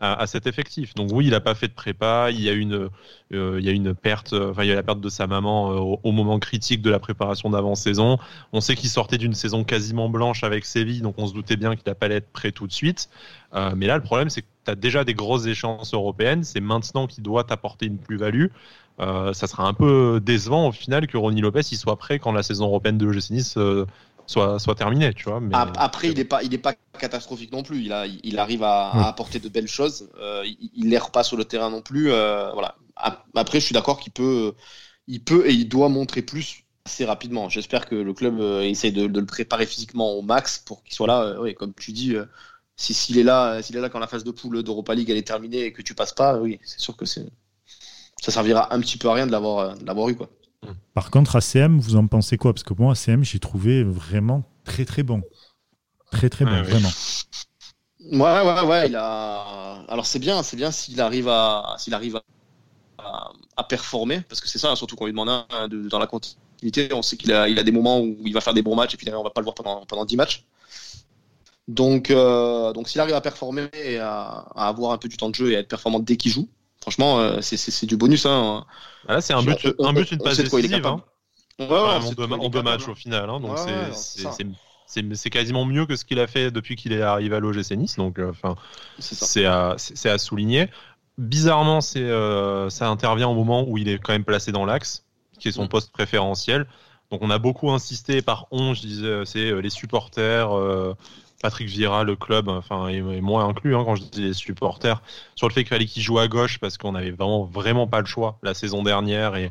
[0.00, 0.94] à, cet effectif.
[0.94, 2.88] Donc oui, il n'a pas fait de prépa, il y a une,
[3.32, 5.72] euh, il y a une perte, enfin il y a la perte de sa maman
[5.72, 8.18] euh, au, moment critique de la préparation d'avant-saison.
[8.52, 11.76] On sait qu'il sortait d'une saison quasiment blanche avec Séville, donc on se doutait bien
[11.76, 13.10] qu'il n'allait pas être prêt tout de suite.
[13.54, 16.60] Euh, mais là, le problème, c'est que tu as déjà des grosses échéances européennes, c'est
[16.60, 18.46] maintenant qu'il doit t'apporter une plus-value.
[19.00, 22.32] Euh, ça sera un peu décevant au final que Ronnie Lopez il soit prêt quand
[22.32, 23.86] la saison européenne de l'OGC Nice euh,
[24.30, 25.40] soit, soit terminé, tu vois.
[25.40, 25.54] Mais...
[25.54, 27.82] Après, il n'est pas, il est pas catastrophique non plus.
[27.82, 30.08] Il, a, il arrive à, à apporter de belles choses.
[30.20, 30.44] Euh,
[30.74, 32.12] il n'erre pas sur le terrain non plus.
[32.12, 32.76] Euh, voilà.
[33.34, 34.54] Après, je suis d'accord qu'il peut,
[35.08, 37.48] il peut et il doit montrer plus assez rapidement.
[37.48, 40.94] J'espère que le club euh, essaye de, de, le préparer physiquement au max pour qu'il
[40.94, 41.22] soit là.
[41.22, 42.14] Euh, oui, comme tu dis,
[42.76, 45.16] s'il si, est là, s'il est là quand la phase de poule d'Europa League elle
[45.16, 47.26] est terminée et que tu passes pas, oui, c'est sûr que c'est,
[48.22, 50.30] ça servira un petit peu à rien de l'avoir, de l'avoir eu quoi.
[50.94, 52.52] Par contre, ACM, vous en pensez quoi?
[52.52, 55.22] Parce que moi, ACM, j'ai trouvé vraiment très très bon.
[56.10, 56.90] Très très bon, Ouais, vraiment.
[58.00, 58.88] Ouais, ouais, ouais.
[58.88, 59.84] Il a.
[59.88, 62.20] Alors c'est bien, c'est bien s'il arrive à, s'il arrive
[62.98, 66.06] à, à, performer, parce que c'est ça, surtout qu'on lui demande un de, dans la
[66.06, 66.92] continuité.
[66.92, 68.94] On sait qu'il a, il a des moments où il va faire des bons matchs
[68.94, 70.44] et puis derrière on va pas le voir pendant pendant 10 matchs.
[71.68, 75.30] Donc, euh, donc s'il arrive à performer et à, à, avoir un peu du temps
[75.30, 76.48] de jeu et à être performant dès qu'il joue,
[76.82, 78.26] franchement, euh, c'est du bonus.
[78.26, 78.64] Hein.
[79.08, 80.86] Ah là, c'est un but, on, un but, une passe décisive.
[80.86, 81.02] Hein.
[81.58, 81.76] Ouais, ouais,
[82.40, 83.28] on deux, matchs au final.
[83.28, 87.40] Hein, donc c'est- quasiment mieux que ce qu'il a fait depuis qu'il est arrivé à
[87.40, 87.96] l'OGC Nice.
[87.96, 88.56] Donc, euh, enfin,
[88.98, 90.68] C'est à, à souligner.
[91.18, 95.04] Bizarrement, c'est euh, ça intervient au moment où il est quand même placé dans l'axe,
[95.38, 96.66] qui est son poste préférentiel.
[97.10, 100.94] Donc, on a beaucoup insisté par on, je disais, c'est les supporters, euh,
[101.42, 105.02] Patrick Vieira, le club, enfin, et, moi inclus, hein, quand je dis les supporters,
[105.34, 108.00] sur le fait qu'il fallait qu'il joue à gauche parce qu'on avait vraiment, vraiment pas
[108.00, 109.50] le choix la saison dernière et,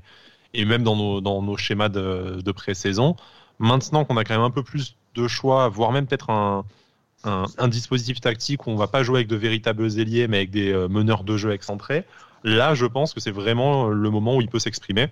[0.53, 3.15] et même dans nos, dans nos schémas de, de pré-saison.
[3.57, 6.63] Maintenant qu'on a quand même un peu plus de choix, voire même peut-être un,
[7.23, 10.51] un, un, dispositif tactique où on va pas jouer avec de véritables ailiers, mais avec
[10.51, 12.05] des euh, meneurs de jeu excentrés,
[12.43, 15.07] là, je pense que c'est vraiment le moment où il peut s'exprimer.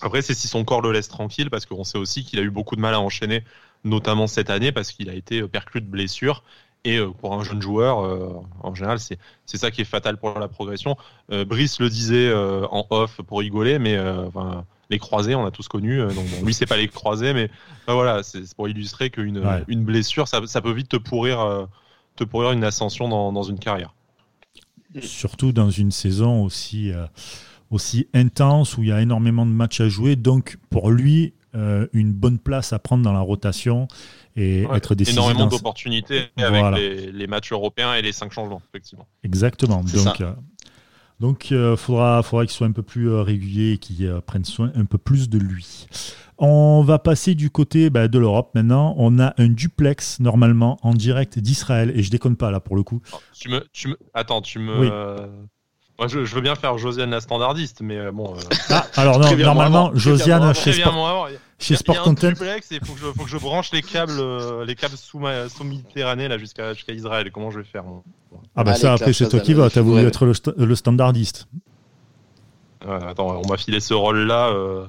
[0.00, 2.50] Après, c'est si son corps le laisse tranquille, parce qu'on sait aussi qu'il a eu
[2.50, 3.44] beaucoup de mal à enchaîner,
[3.84, 6.42] notamment cette année, parce qu'il a été perclus de blessures.
[6.84, 10.36] Et euh, pour un jeune joueur, euh, en général, c'est ça qui est fatal pour
[10.38, 10.96] la progression.
[11.30, 15.46] Euh, Brice le disait euh, en off pour rigoler, mais euh, enfin, les croisés, on
[15.46, 16.00] a tous connu.
[16.00, 17.48] euh, donc bon, lui, c'est pas les croisés, mais
[17.86, 19.62] ben voilà, c'est pour illustrer qu'une Ouais.
[19.68, 21.66] une blessure, ça, ça peut vite te pourrir, euh,
[22.16, 23.94] te pourrir une ascension dans, dans une carrière.
[25.00, 27.06] Surtout dans une saison aussi, euh,
[27.70, 30.16] aussi intense où il y a énormément de matchs à jouer.
[30.16, 33.88] Donc, pour lui, euh, une bonne place à prendre dans la rotation
[34.36, 35.18] et Ouais, être décisif.
[35.18, 36.68] Énormément d'opportunités Voilà.
[36.68, 39.06] avec les, les matchs européens et les cinq changements, effectivement.
[39.22, 39.82] Exactement.
[39.84, 40.32] Donc, euh,
[41.20, 44.84] donc euh, faudra, faudra qu'il soit un peu plus régulier et qu'il prenne soin un
[44.86, 45.86] peu plus de lui.
[46.38, 48.94] On va passer du côté bah, de l'Europe maintenant.
[48.96, 52.82] On a un duplex normalement en direct d'Israël et je déconne pas là pour le
[52.82, 53.00] coup.
[53.38, 54.80] Tu me, tu me, attends, tu me.
[54.80, 54.88] Oui.
[56.02, 58.34] Moi, je, je veux bien faire Josiane la standardiste, mais euh, bon.
[58.34, 61.26] euh, Ah, alors non, normalement avant, Josiane chez Sport, moi.
[61.28, 62.30] Il y a- chez Sport Content.
[62.30, 65.48] il faut que je, faut que je branche les câbles, euh, les câbles sous ma,
[65.48, 67.30] sous Méditerranée là jusqu'à jusqu'à Israël.
[67.30, 67.84] Comment je vais faire
[68.56, 69.70] Ah bah Allez, ça après c'est toi qui vas.
[69.70, 71.46] T'as voulu être le, sta- le standardiste.
[72.84, 74.48] Euh, Attends, on m'a filé ce rôle-là.
[74.48, 74.86] euh,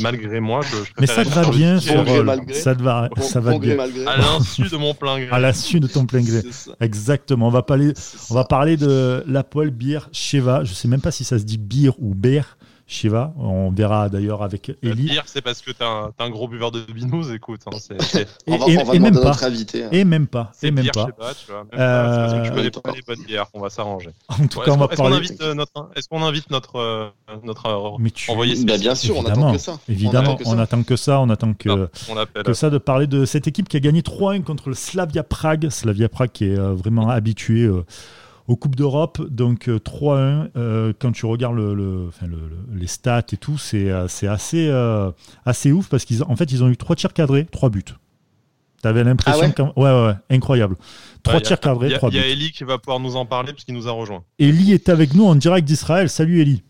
[0.00, 1.78] malgré moi, je, je Mais ça te va bien
[2.24, 2.54] malgré.
[2.54, 3.76] Ça te va, Bon- ça va bon bien.
[3.76, 4.06] malgré.
[4.06, 5.28] à l'insu de mon plein gré.
[5.30, 6.42] À la suite de ton plein gré.
[6.80, 7.48] Exactement.
[7.48, 7.92] On va parler,
[8.30, 10.64] on va parler de l'Apoel Bir Sheva.
[10.64, 12.56] Je sais même pas si ça se dit Bir ou Ber
[12.88, 13.32] Shiva.
[13.36, 15.08] On verra d'ailleurs avec Eli.
[15.08, 17.62] Pire, c'est parce que t'es un, un, gros buveur de binous, écoute.
[17.66, 17.76] Hein,
[18.14, 19.24] et, on va, on va et même pas.
[19.24, 19.88] Notre invité, hein.
[19.90, 20.52] Et même pas.
[20.62, 21.00] Et même pire, pas.
[21.00, 21.64] Je sais pas, tu vois.
[21.64, 22.04] Même euh...
[22.04, 23.46] pas parce que tu connais pas les bonnes bières.
[23.54, 24.10] On va s'arranger.
[24.28, 25.16] En tout cas, on va est parler.
[25.16, 27.08] Est-ce qu'on invite notre, est-ce qu'on invite notre, euh,
[27.42, 28.30] notre Mais tu...
[28.30, 29.78] envoyé bah, Bien sûr, on attend que ça.
[29.88, 31.20] Évidemment, on attend que ça.
[31.20, 31.88] On attend que,
[32.44, 35.70] que ça de parler de cette équipe qui a gagné 3-1 contre le Slavia Prague.
[35.70, 37.68] Slavia Prague qui est vraiment habitué
[38.48, 39.20] aux Coupes d'Europe.
[39.30, 42.38] Donc 3-1, euh, euh, quand tu regardes le, le, enfin, le,
[42.74, 45.10] les stats et tout, c'est euh, assez, euh,
[45.44, 47.84] assez ouf parce qu'en en fait, ils ont eu 3 tirs cadrés, 3 buts.
[48.82, 50.76] T'avais l'impression ah ouais, ouais, ouais, incroyable.
[51.22, 52.16] 3 ouais, tirs cadrés, 3 buts.
[52.16, 54.22] Il y a Eli qui va pouvoir nous en parler puisqu'il nous a rejoint.
[54.38, 56.08] Eli est avec nous en direct d'Israël.
[56.08, 56.62] Salut Eli.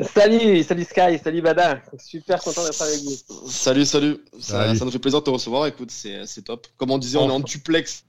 [0.00, 1.82] Salut, salut Sky, salut Bada.
[1.98, 3.12] Super content d'être avec vous.
[3.46, 4.16] Salut, salut.
[4.40, 4.78] Ça, salut.
[4.78, 5.66] ça, nous fait plaisir de te recevoir.
[5.66, 6.66] Écoute, c'est top.
[6.78, 8.06] Comme on disait, on est en duplex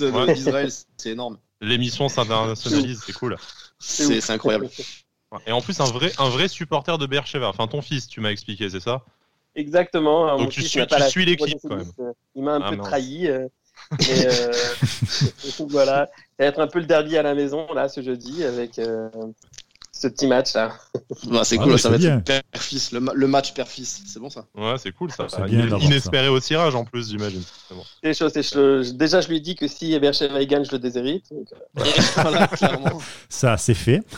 [0.00, 0.34] ouais.
[0.34, 1.38] d'Israël, c'est énorme.
[1.60, 3.36] L'émission s'internationalise, c'est cool.
[3.78, 4.68] C'est incroyable.
[5.46, 7.48] Et en plus, un vrai, un vrai supporter de Bercheva.
[7.48, 9.02] Enfin, ton fils, tu m'as expliqué, c'est ça?
[9.54, 10.36] Exactement.
[10.36, 11.92] Donc tu suis, tu suis l'équipe quand même.
[12.34, 13.28] Il m'a un ah, peu trahi.
[13.28, 13.48] Euh,
[13.98, 14.52] et, euh,
[15.68, 18.78] voilà, ça va être un peu le derby à la maison là ce jeudi avec
[18.78, 19.08] euh,
[20.00, 20.72] ce petit match là.
[21.26, 24.46] Bah, c'est ah, cool, ça va être père-fils, le, le, match père-fils, c'est bon ça.
[24.56, 25.26] Ouais, c'est cool ça.
[25.46, 26.32] Bien Inespéré ça.
[26.32, 27.42] au tirage en plus, j'imagine.
[27.70, 27.82] Bon.
[28.02, 28.82] C'est chaud, c'est chaud.
[28.94, 31.26] Déjà, je lui dis que si Bercheva gagne, je le déshérite.
[31.30, 31.48] Donc...
[31.52, 31.82] Euh,
[32.14, 32.48] voilà.
[33.28, 34.00] Ça, c'est fait.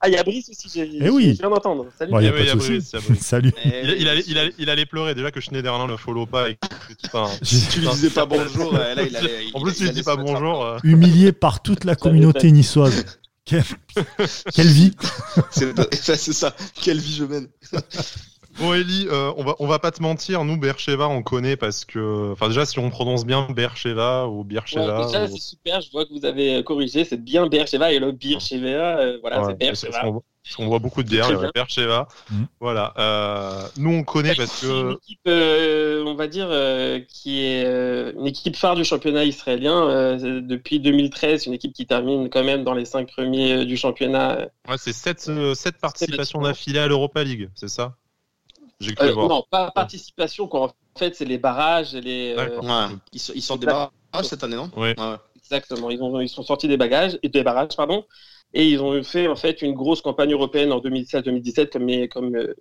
[0.00, 1.36] Ah, il y a Brice aussi, j'ai eh oui.
[1.38, 1.86] viens d'entendre.
[1.98, 2.10] Salut.
[2.10, 3.52] Bon, y a pas de Brice, Salut.
[3.64, 6.48] Il, il, allait, il, allait, il, allait, pleurer déjà que Schneiderlin le follow pas.
[6.48, 7.28] Et tout un...
[7.42, 10.16] si tu lui disais pas bonjour, là, il allait, En plus, tu lui dis pas
[10.16, 10.64] bonjour.
[10.64, 10.78] Euh...
[10.84, 13.04] Humilié par toute la communauté niçoise.
[13.44, 13.62] Quelle,
[14.54, 14.92] Quelle vie
[15.50, 17.48] C'est ça, quelle vie je mène
[18.58, 21.84] Bon Eli, euh, on va on va pas te mentir, nous Bercheva on connaît parce
[21.84, 25.00] que enfin déjà si on prononce bien Bercheva ou Bircheva.
[25.00, 25.26] Ouais, déjà ou...
[25.26, 29.18] c'est super, je vois que vous avez corrigé, c'est bien Bercheva et le Bircheva, euh,
[29.20, 30.20] voilà ouais, c'est Bercheva.
[30.44, 32.06] Parce qu'on voit beaucoup de bières, il y a Bercheva.
[32.30, 32.44] Mmh.
[32.60, 32.92] Voilà.
[32.98, 34.66] Euh, nous, on connaît parce que.
[34.66, 38.84] C'est une équipe, euh, on va dire, euh, qui est euh, une équipe phare du
[38.84, 39.88] championnat israélien.
[39.88, 44.48] Euh, depuis 2013, une équipe qui termine quand même dans les cinq premiers du championnat.
[44.68, 47.96] Ouais, c'est sept, sept participations d'affilée à l'Europa League, c'est ça?
[48.80, 49.28] J'ai cru voir.
[49.28, 50.74] Non, pas participation, quoi.
[50.94, 52.34] En fait, c'est les barrages et les.
[52.36, 52.50] Ouais,
[53.14, 53.90] ils, ils sortent des barrages
[54.24, 54.70] cette année, non?
[54.76, 54.94] Ouais.
[55.38, 55.90] Exactement.
[55.90, 58.04] Ils, ont, ils sont sortis des bagages et des barrages, pardon.
[58.54, 62.54] Et ils ont fait en fait une grosse campagne européenne en 2016-2017, comme, euh,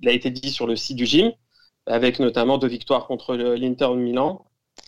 [0.00, 1.32] il a été dit sur le site du gym,
[1.86, 4.46] avec notamment deux victoires contre l'Inter de Milan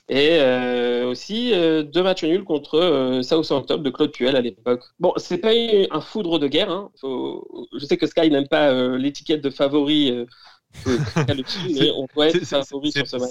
[0.08, 4.82] et euh, aussi euh, deux matchs nuls contre euh, Southampton de Claude Puel à l'époque.
[4.98, 5.52] Bon, c'est pas
[5.90, 6.70] un foudre de guerre.
[6.70, 6.90] Hein.
[7.02, 10.12] Je sais que Sky n'aime pas euh, l'étiquette de favori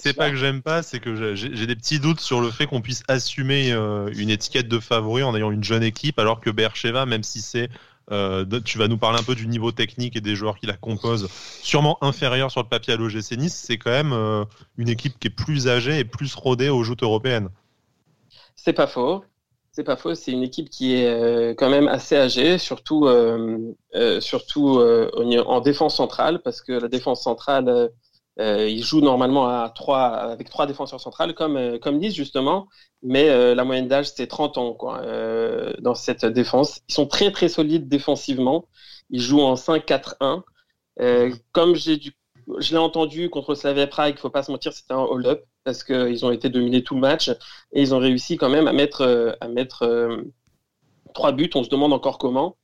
[0.02, 2.82] c'est pas que j'aime pas, c'est que j'ai des petits doutes sur le fait qu'on
[2.82, 7.06] puisse assumer euh, une étiquette de favori en ayant une jeune équipe, alors que Bercheva,
[7.06, 7.70] même si c'est
[8.12, 10.76] euh, tu vas nous parler un peu du niveau technique et des joueurs qui la
[10.76, 11.30] composent,
[11.62, 14.44] sûrement inférieur sur le papier à l'OGC Nice, c'est quand même euh,
[14.78, 17.50] une équipe qui est plus âgée et plus rodée aux joutes européennes.
[18.56, 19.24] C'est pas faux.
[19.74, 23.74] C'est pas faux, c'est une équipe qui est euh, quand même assez âgée, surtout, euh,
[23.96, 25.10] euh, surtout euh,
[25.46, 27.90] en défense centrale, parce que la défense centrale,
[28.40, 32.68] euh, ils jouent normalement à trois, avec trois défenseurs centrales, comme, comme disent justement,
[33.02, 35.02] mais la moyenne d'âge, c'est 30 ans quoi,
[35.80, 36.82] dans cette défense.
[36.90, 38.68] Ils sont très très solides défensivement,
[39.10, 40.44] ils jouent en 5-4-1.
[41.54, 42.12] comme j'ai du
[42.60, 45.84] je l'ai entendu contre Slavia Prague, il faut pas se mentir, c'était un hold-up parce
[45.84, 47.30] qu'ils ont été dominés tout le match
[47.72, 50.22] et ils ont réussi quand même à mettre, euh, à mettre euh,
[51.14, 51.50] trois buts.
[51.56, 52.58] On se demande encore comment.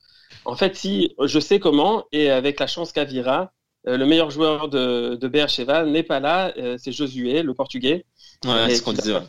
[0.46, 3.52] En fait, si je sais comment, et avec la chance qu'Avira,
[3.88, 8.06] euh, le meilleur joueur de, de Beersheba n'est pas là, c'est Josué, le portugais.
[8.46, 9.14] Ouais, c'est ce qu'on disait.
[9.14, 9.22] Ouais.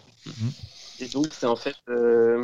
[1.01, 2.43] Et donc, c'est en fait euh,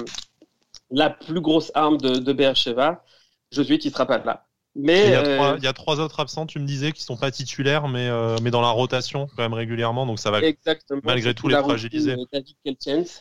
[0.90, 3.05] la plus grosse arme de, de Beersheba,
[3.51, 4.47] Josué qui sera pas là.
[4.77, 7.05] Mais il y, a trois, il y, a trois, autres absents, tu me disais, qui
[7.05, 10.41] sont pas titulaires, mais, euh, mais dans la rotation quand même régulièrement, donc ça va
[10.41, 11.01] Exactement.
[11.05, 12.17] malgré tout les fragiliser.
[12.33, 13.21] David Kelchens,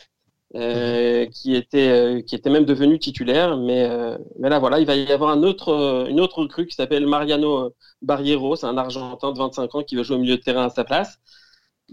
[0.56, 3.88] euh, qui était euh, qui était même devenu titulaire, mais
[4.40, 7.72] mais là voilà, il va y avoir un autre une autre recrue qui s'appelle Mariano
[8.02, 10.70] Barriero, c'est un Argentin de 25 ans qui va jouer au milieu de terrain à
[10.70, 11.18] sa place.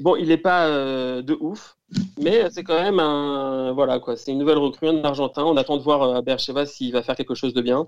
[0.01, 1.77] Bon, il n'est pas de ouf,
[2.19, 4.15] mais c'est quand même un voilà quoi.
[4.15, 5.43] C'est une nouvelle recrue, un Argentin.
[5.43, 7.85] On attend de voir à Bercheva s'il va faire quelque chose de bien.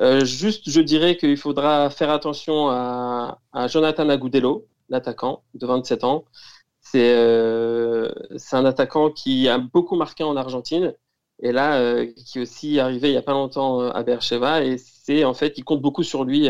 [0.00, 6.04] Euh, juste, je dirais qu'il faudra faire attention à, à Jonathan Agudelo, l'attaquant de 27
[6.04, 6.24] ans.
[6.80, 10.94] C'est euh, c'est un attaquant qui a beaucoup marqué en Argentine
[11.42, 14.78] et là euh, qui est aussi arrivé il y a pas longtemps à Bercheva et
[14.78, 16.48] c'est en fait il compte beaucoup sur lui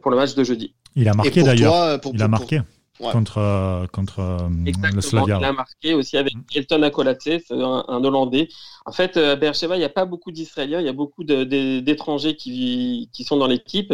[0.00, 0.74] pour le match de jeudi.
[0.96, 2.00] Il a marqué d'ailleurs.
[2.12, 2.60] Il a marqué.
[3.00, 4.48] Euh, contre euh,
[4.94, 5.38] le Slavia.
[5.38, 6.44] Il a marqué aussi avec mm.
[6.54, 8.48] Elton Akolace, un, un, Hollandais.
[8.86, 12.36] En fait, à Beersheba, il n'y a pas beaucoup d'Israéliens, il y a beaucoup d'étrangers
[12.36, 13.92] qui, qui sont dans l'équipe.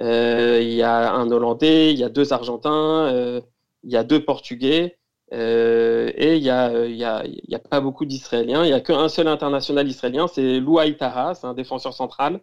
[0.00, 3.42] Euh, il y a un Hollandais, il y a deux Argentins,
[3.82, 4.98] il y a deux Portugais.
[5.32, 8.64] et il n'y a, il y a, il y a pas beaucoup d'Israéliens.
[8.64, 12.38] Il n'y a qu'un seul international israélien, c'est Louaï Taha, c'est un défenseur central euh,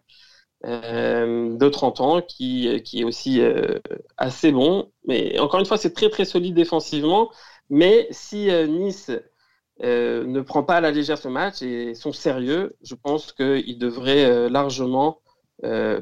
[0.64, 3.78] de 30 ans qui, qui est aussi euh,
[4.16, 4.90] assez bon.
[5.06, 7.30] Mais encore une fois, c'est très très solide défensivement.
[7.70, 9.10] Mais si euh, Nice
[9.82, 14.48] ne prend pas à la légère ce match et sont sérieux, je pense qu'ils devraient
[14.48, 15.20] largement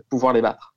[0.09, 0.75] pouvoir les battre.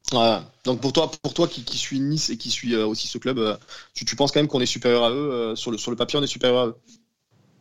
[0.65, 3.59] Donc pour toi, pour toi qui, qui suis Nice et qui suis aussi ce club,
[3.93, 6.17] tu, tu penses quand même qu'on est supérieur à eux sur, le, sur le papier,
[6.17, 6.75] on est supérieur à eux?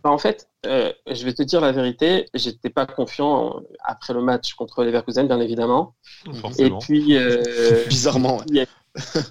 [0.07, 4.23] Bah, en fait, euh, je vais te dire la vérité, j'étais pas confiant après le
[4.23, 5.95] match contre les Leverkusen, bien évidemment.
[6.33, 6.79] Forcément.
[6.79, 7.43] Et puis, euh,
[7.89, 8.41] bizarrement,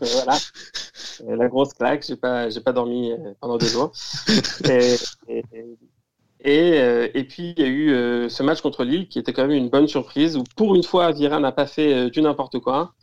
[0.01, 0.37] voilà,
[1.23, 3.93] euh, la grosse claque, j'ai pas, j'ai pas dormi pendant deux jours.
[4.69, 4.95] et,
[6.43, 6.77] et,
[7.13, 9.69] et, puis il y a eu ce match contre Lille qui était quand même une
[9.69, 12.95] bonne surprise où pour une fois Vira n'a pas fait du n'importe quoi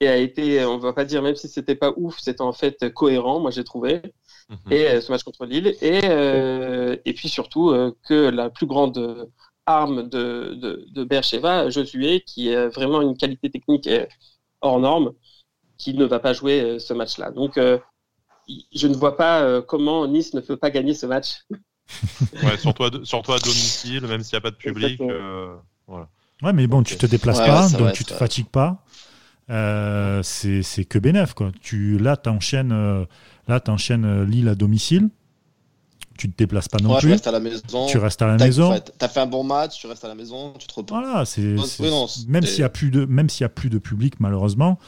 [0.00, 2.92] et a été, on va pas dire même si c'était pas ouf, c'était en fait
[2.92, 4.02] cohérent, moi j'ai trouvé.
[4.50, 4.72] Mhm.
[4.72, 5.74] et euh, ce match contre Lille.
[5.80, 9.30] Et, euh, et puis surtout euh, que la plus grande
[9.66, 13.88] arme de, de, de Bercheva, Josué, qui est vraiment une qualité technique
[14.60, 15.12] hors norme,
[15.78, 17.30] qui ne va pas jouer ce match-là.
[17.30, 21.44] Donc, je ne vois pas comment Nice ne peut pas gagner ce match.
[22.42, 25.00] ouais, surtout, à, surtout à domicile, même s'il n'y a pas de public.
[25.86, 26.08] voilà.
[26.42, 28.82] Ouais, mais bon, tu te déplaces pas, donc tu te fatigues pas.
[29.50, 31.50] C'est que bénéf, quoi.
[31.60, 33.06] Tu, là, tu enchaînes
[33.68, 35.08] enchaînes euh, Lille à domicile.
[36.18, 37.08] Tu ne te déplaces pas non plus.
[37.08, 37.86] Tu restes à la maison.
[37.86, 38.78] Tu restes à la maison.
[38.78, 40.98] Tu as fait un bon match, tu restes à la maison, tu te reposes.
[40.98, 41.56] Voilà, c'est,
[42.28, 44.78] même s'il n'y a, plus de, même s'il y a plus de public, malheureusement,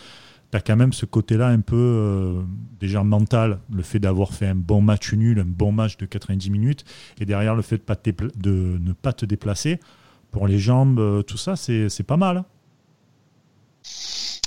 [0.50, 2.42] tu as quand même ce côté-là un peu euh,
[2.78, 6.50] déjà mental, le fait d'avoir fait un bon match nul, un bon match de 90
[6.50, 6.84] minutes,
[7.18, 9.80] et derrière le fait de, pas de ne pas te déplacer.
[10.32, 12.44] Pour les jambes, euh, tout ça, c'est, pas mal.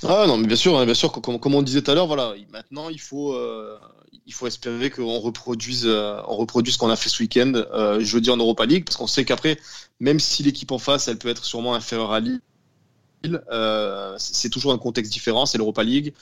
[0.04, 2.08] Ah non, mais bien sûr, hein, bien sûr, comme, comme on disait tout à l'heure,
[2.08, 3.34] voilà, maintenant il faut,
[4.26, 8.30] il faut espérer qu'on reproduise, euh, reproduise ce qu'on a fait ce week-end euh, jeudi
[8.30, 9.60] en Europa League, parce qu'on sait qu'après,
[10.00, 12.42] même si l'équipe en face, elle peut être sûrement inférieure à Lille,
[13.52, 16.14] euh, c'est toujours un contexte différent, c'est l'Europa League.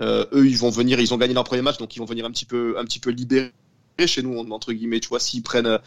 [0.00, 2.30] eux, ils vont venir, ils ont gagné leur premier match, donc ils vont venir un
[2.30, 3.52] petit peu, un petit peu libérés
[4.06, 5.00] chez nous entre guillemets.
[5.00, 5.78] Tu vois, s'ils prennent,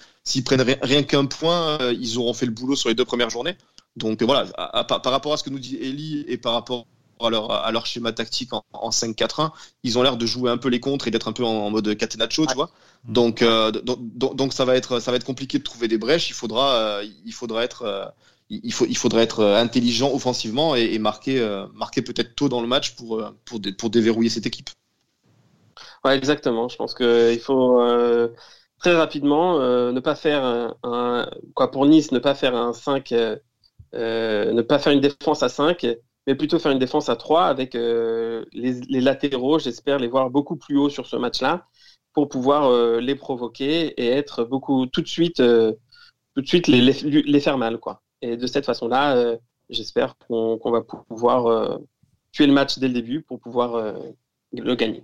[0.44, 3.56] prennent rien, qu'un point, ils auront fait le boulot sur les deux premières journées.
[3.96, 4.46] Donc voilà,
[4.84, 6.88] par rapport à ce que nous dit Eli et par rapport
[7.26, 9.52] à leur, à leur schéma tactique en, en 5-4-1,
[9.84, 11.96] ils ont l'air de jouer un peu les contres et d'être un peu en, mode
[11.96, 12.72] catenaccio, tu vois.
[13.06, 13.14] Mm.
[13.14, 16.30] Donc, euh, donc, donc, ça va être, ça va être compliqué de trouver des brèches.
[16.30, 18.06] Il faudra, euh, il faudra être, euh,
[18.50, 21.40] il faut, il faudrait être intelligent offensivement et, marquer,
[21.74, 24.70] marquer peut-être tôt dans le match pour, pour, pour déverrouiller cette équipe.
[26.04, 26.68] Ouais, exactement.
[26.68, 27.82] Je pense qu'il faut
[28.80, 30.44] très rapidement ne pas faire
[30.84, 33.14] un, quoi pour Nice, ne pas faire un 5,
[33.94, 35.86] ne pas faire une défense à 5
[36.28, 40.56] mais plutôt faire une défense à 3 avec euh, les, latéraux, j'espère les voir beaucoup
[40.56, 41.68] plus haut sur ce match-là
[42.14, 45.74] pour pouvoir euh, les provoquer et être beaucoup tout de suite, euh,
[46.36, 47.80] tout de suite les, faire mal.
[47.80, 48.02] Quoi.
[48.22, 49.38] Et de cette façon-là,
[49.70, 51.80] j'espère qu'on va pouvoir
[52.32, 53.96] tuer le match dès le début pour pouvoir
[54.54, 55.04] le gagner.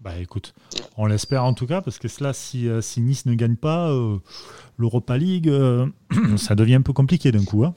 [0.00, 0.54] Bah écoute,
[0.96, 3.90] on l'espère en tout cas, parce que cela, si, si Nice ne gagne pas
[4.76, 5.50] l'Europa League,
[6.36, 7.64] ça devient un peu compliqué d'un coup.
[7.64, 7.74] Hein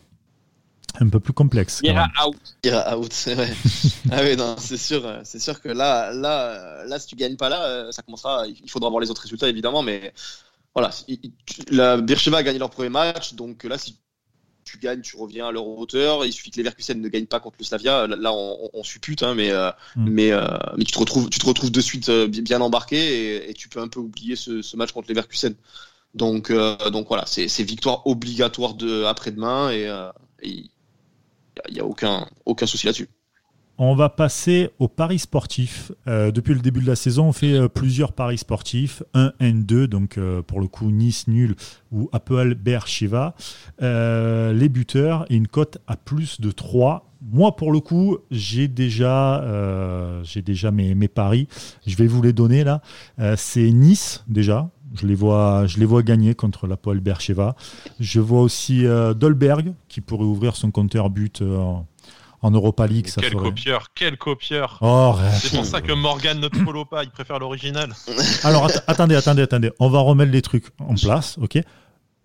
[1.00, 1.80] un peu plus complexe.
[1.84, 2.38] Il ira out.
[2.64, 3.50] Il ira out, c'est vrai.
[4.12, 7.50] ah oui, non, c'est sûr, c'est sûr que là, là, là, si tu gagnes pas
[7.50, 8.46] là, euh, ça commencera.
[8.48, 10.14] Il faudra voir les autres résultats évidemment, mais
[10.74, 10.92] voilà.
[11.70, 13.98] La Bircheva a gagné leur premier match, donc là, si
[14.64, 16.26] tu gagnes, tu reviens à leur hauteur.
[16.26, 18.08] Il suffit que les Verkusen ne gagnent pas contre le Slavia.
[18.08, 20.10] Là, on, on, suppute, hein, mais, euh, mm.
[20.10, 20.46] mais, euh,
[20.78, 23.88] mais tu te retrouves, tu te retrouves de suite bien embarqué et, tu peux un
[23.88, 25.56] peu oublier ce, match contre les Verkusen.
[26.16, 29.88] Donc, donc voilà, c'est victoire obligatoire de après-demain et,
[30.42, 30.70] et
[31.68, 33.10] il n'y a, aucun, souci là-dessus.
[33.82, 35.94] On va passer aux paris sportifs.
[36.06, 39.04] Euh, depuis le début de la saison, on fait euh, plusieurs paris sportifs.
[39.14, 41.56] 1 N2, donc euh, pour le coup Nice nul
[41.94, 43.36] ou Apple Bear Shiva.
[43.80, 47.06] les buteurs une cote à plus de 3.
[47.22, 49.44] Moi, pour le coup, j'ai déjà,
[50.24, 51.48] j'ai mes, paris.
[51.88, 52.82] Je vais vous les donner là.
[53.36, 57.56] C'est Nice déjà, je les vois, je les vois gagner contre la Paul Bercheva.
[58.00, 61.58] Je vois aussi euh, Dolberg qui pourrait ouvrir son compteur but euh,
[62.42, 63.10] en, Europa League.
[63.20, 64.80] quel copieur, quel copieur.
[64.82, 67.94] Oh, c'est pour ça que Morgan ne te follow pas, il préfère l'original.
[68.44, 69.72] Alors attendez, attendez, attendez.
[69.80, 71.60] On va remettre les trucs en place, ok?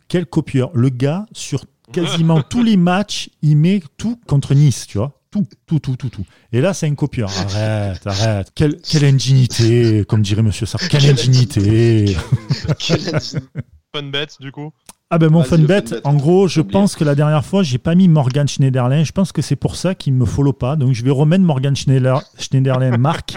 [0.08, 0.70] Quel copieur?
[0.74, 5.20] Le gars, sur quasiment tous les matchs, il met tout contre Nice, tu vois?
[5.34, 6.24] Tout, tout, tout, tout, tout.
[6.52, 7.28] Et là, c'est un copieur.
[7.28, 8.52] Arrête, arrête.
[8.54, 10.80] Quelle, quelle indignité, comme dirait Monsieur Sarr.
[10.88, 12.16] Quelle indignité.
[13.92, 14.72] Fun bet, du coup
[15.10, 16.00] Ah ben mon fun bet, fun bet.
[16.04, 16.72] en gros, je Oublié.
[16.72, 19.02] pense que la dernière fois, j'ai pas mis Morgan Schneiderlin.
[19.02, 20.76] Je pense que c'est pour ça qu'il me follow pas.
[20.76, 23.34] Donc je vais remettre Morgan Schneider, Schneiderlin marque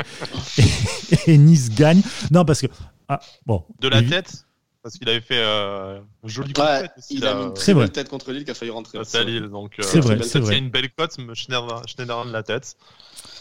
[0.58, 2.02] et, et Nice gagne.
[2.32, 2.68] Non, parce que.
[3.10, 3.64] Ah, bon.
[3.82, 4.46] De la tête
[4.88, 7.36] Parce qu'il avait fait euh, un joli coup de Ouais, tête aussi, il là, a
[7.36, 7.84] mis une euh, C'est très vrai.
[7.84, 8.98] belle tête contre Lille qui a failli rentrer.
[8.98, 9.50] face à Lille.
[9.50, 10.56] Donc, euh, C'est vrai, c'est qu'il y vrai.
[10.56, 12.78] a une belle cote, mais Schneider, Schneider de la tête.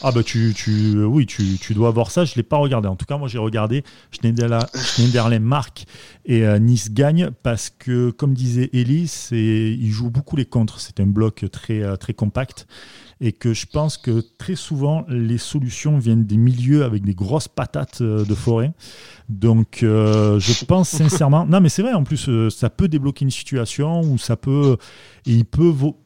[0.02, 2.96] Ah bah tu, tu oui tu, tu dois voir ça je l'ai pas regardé en
[2.96, 5.84] tout cas moi j'ai regardé Schneiderlin, Schneiderlin marque
[6.26, 10.80] et euh, Nice gagne parce que comme disait Ellie c'est il joue beaucoup les contres
[10.80, 12.66] c'est un bloc très très compact
[13.20, 17.48] et que je pense que très souvent les solutions viennent des milieux avec des grosses
[17.48, 18.72] patates euh, de forêt
[19.28, 23.24] donc euh, je pense sincèrement non mais c'est vrai en plus euh, ça peut débloquer
[23.24, 24.76] une situation où ça peut
[25.26, 25.96] et il peut vo-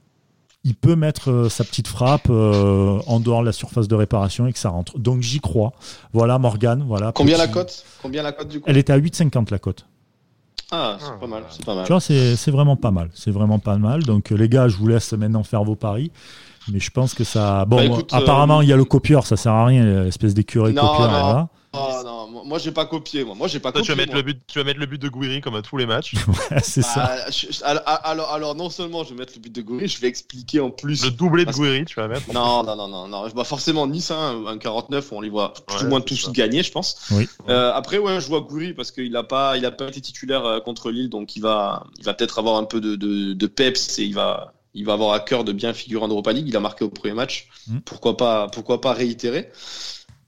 [0.63, 4.53] il peut mettre sa petite frappe euh, en dehors de la surface de réparation et
[4.53, 4.99] que ça rentre.
[4.99, 5.73] Donc j'y crois.
[6.13, 7.13] Voilà Morgane, voilà.
[7.13, 7.85] Combien petit- la cote?
[8.03, 8.67] Combien la cote du coup?
[8.69, 9.87] Elle était à 8,50 la cote.
[10.73, 11.87] Ah, c'est Ah, pas mal, c'est pas Tu mal.
[11.89, 13.11] vois, c'est c'est vraiment pas mal.
[13.15, 14.03] C'est vraiment pas mal.
[14.05, 16.11] Donc euh, les gars, je vous laisse maintenant faire vos paris.
[16.71, 17.65] Mais je pense que ça.
[17.65, 20.35] Bon, Bah, écoute, apparemment, euh, il y a le copieur, ça sert à rien, l'espèce
[20.35, 21.11] d'écureuil Non, copieur.
[21.11, 21.19] non.
[21.35, 21.49] là.
[21.73, 23.35] Ah non, moi- j'ai pas copié, moi.
[23.35, 23.95] Moi j'ai pas Toi, tu copié.
[23.95, 24.23] vas, mettre moi.
[24.23, 26.15] le but, tu vas mettre le but de Guiri comme à tous les matchs.
[26.63, 27.11] c'est ça.
[27.27, 29.89] Ah, je- je- alors, alors, alors, non seulement je vais mettre le but de Goury,
[29.89, 31.05] je vais expliquer en plus.
[31.05, 32.33] Le doublé de Guiri, tu vas mettre.
[32.33, 33.29] Non, non, non, non, non.
[33.35, 36.63] Bah, forcément Nice, hein, un 49, on les voit plus Ouais, ou moins tous gagner,
[36.63, 36.97] je pense.
[37.13, 37.29] Oui.
[37.49, 40.45] Euh, après, ouais, je vois Goury parce qu'il a pas, il a pas été titulaire
[40.45, 43.47] euh, contre Lille, donc il va, il va peut-être avoir un peu de, de, de
[43.47, 46.47] peps et il va, il va avoir à cœur de bien figurer en Europa League.
[46.49, 47.49] Il a marqué au premier match.
[47.67, 47.79] Mm.
[47.85, 49.51] Pourquoi pas, pourquoi pas réitérer.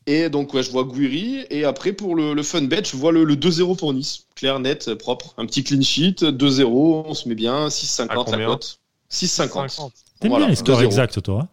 [0.06, 1.44] Et donc, ouais, je vois Gouiri.
[1.50, 4.26] Et après, pour le, le fun bet, je vois le, le 2-0 pour Nice.
[4.34, 5.34] Clair, net, propre.
[5.38, 6.64] Un petit clean sheet, 2-0,
[7.06, 8.78] on se met bien, À 6,50 la combien cote.
[9.10, 9.26] 6,50.
[9.68, 9.92] 50.
[10.20, 10.84] T'aimes Voilà, bien les scores 2-0.
[10.86, 11.48] exacts, toi hein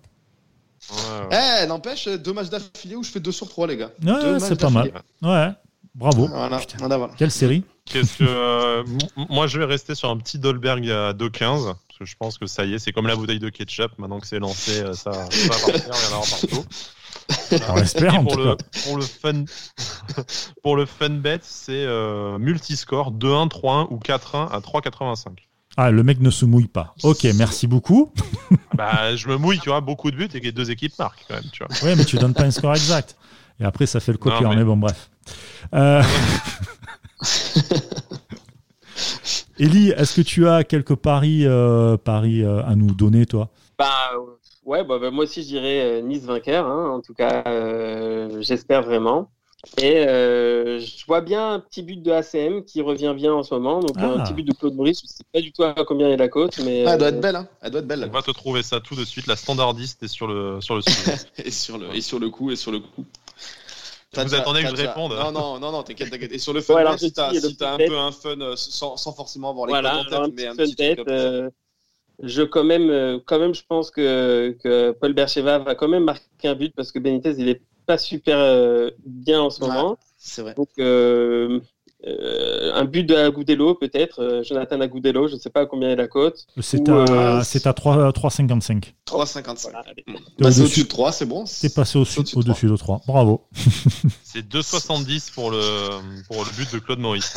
[0.91, 1.63] Ouais, ouais.
[1.63, 3.91] Eh, n'empêche, deux matchs d'affilée où je fais 2 sur 3, les gars.
[4.03, 4.91] Ouais, c'est pas mal.
[5.21, 5.49] Ouais.
[5.93, 6.27] Bravo.
[6.27, 6.77] Voilà, Putain.
[6.79, 7.13] voilà, voilà.
[7.17, 8.83] Quelle série Qu'est-ce que euh,
[9.29, 12.45] moi je vais rester sur un petit Dolberg à 2,15 parce que je pense que
[12.45, 13.91] ça y est, c'est comme la bouteille de ketchup.
[13.97, 16.65] Maintenant que c'est lancé, euh, ça, ça va partir, il y en aura partout.
[17.69, 18.63] On espère, Et en pour tout le, cas.
[18.85, 19.43] pour le fun
[20.63, 25.27] pour le fun bet, c'est euh, multiscore 2-1, 3-1 ou 4-1 à 3,85.
[25.77, 26.93] Ah, le mec ne se mouille pas.
[27.03, 28.11] Ok, merci beaucoup.
[28.75, 31.25] Bah, je me mouille, tu vois, beaucoup de buts et que les deux équipes marquent
[31.27, 31.75] quand même, tu vois.
[31.83, 33.17] Oui, mais tu donnes pas un score exact.
[33.59, 34.43] Et après, ça fait le copieur.
[34.43, 34.63] Non, mais- mais...
[34.63, 35.09] bon, bref.
[35.75, 36.01] Euh...
[39.59, 43.49] Ellie, est-ce que tu as quelques paris, euh, paris euh, à nous donner, toi?
[43.77, 44.19] Bah, euh,
[44.69, 46.65] ouais, bah, bah, moi aussi je dirais euh, Nice vainqueur.
[46.67, 46.89] hein.
[46.91, 49.29] En tout cas, euh, j'espère vraiment.
[49.77, 53.53] Et euh, je vois bien un petit but de ACM qui revient bien en ce
[53.53, 53.81] moment.
[53.81, 54.05] Donc Ah.
[54.11, 55.01] un petit but de Claude Maurice.
[55.01, 57.11] Je sais pas du tout à combien est la côte, mais Ah, elle doit euh,
[57.11, 57.47] être belle, hein.
[57.61, 59.27] Elle doit être belle, On va te trouver ça tout de suite.
[59.27, 61.15] La standardiste est sur le sur le sujet.
[61.43, 63.03] Et sur le, et sur le coup, et sur le coup.
[64.15, 66.31] Vous attendez que je réponde Non, non, non, non, t'inquiète, t'inquiète.
[66.31, 68.97] Et sur le fun, Ouais, alors, si t'as si t'as un peu un fun sans,
[68.97, 71.53] sans forcément avoir les voilà, tête, mais un petit petit fun truc
[72.21, 76.03] je quand même, euh, quand même, je pense que, que Paul Bercheva va quand même
[76.03, 79.67] marquer un but parce que Benitez il est pas super euh, bien en ce Ouais.
[79.67, 79.97] moment.
[80.17, 80.53] C'est vrai.
[80.55, 81.59] Donc euh,
[82.07, 85.89] euh, un but de Agudelo peut-être, euh, Jonathan Agudelo, je ne sais pas à combien
[85.89, 86.45] est la cote.
[86.61, 88.93] C'est à, euh, à 3 3,55.
[89.05, 89.61] 3,55.
[89.63, 90.05] Voilà, allez.
[90.07, 90.61] Bah, c'est au-dessus.
[90.61, 91.45] au-dessus de 3, c'est bon.
[91.45, 93.01] C'est passé au-dessus Au-dessus de au-dessus de 3.
[93.05, 93.47] Bravo.
[94.23, 95.59] C'est 2,70 pour le
[96.27, 97.33] pour le but de Claude Maurice.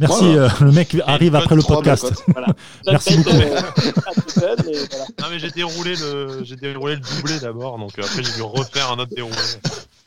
[0.00, 0.24] Merci.
[0.24, 0.42] Voilà.
[0.42, 2.12] euh, le mec arrive après le podcast.
[2.28, 2.48] Voilà.
[2.86, 3.30] Merci beaucoup.
[3.30, 3.60] euh,
[3.96, 5.06] voilà.
[5.20, 8.90] Non mais j'ai déroulé le j'ai déroulé le doublé d'abord, donc après j'ai dû refaire
[8.90, 9.36] un autre déroulé.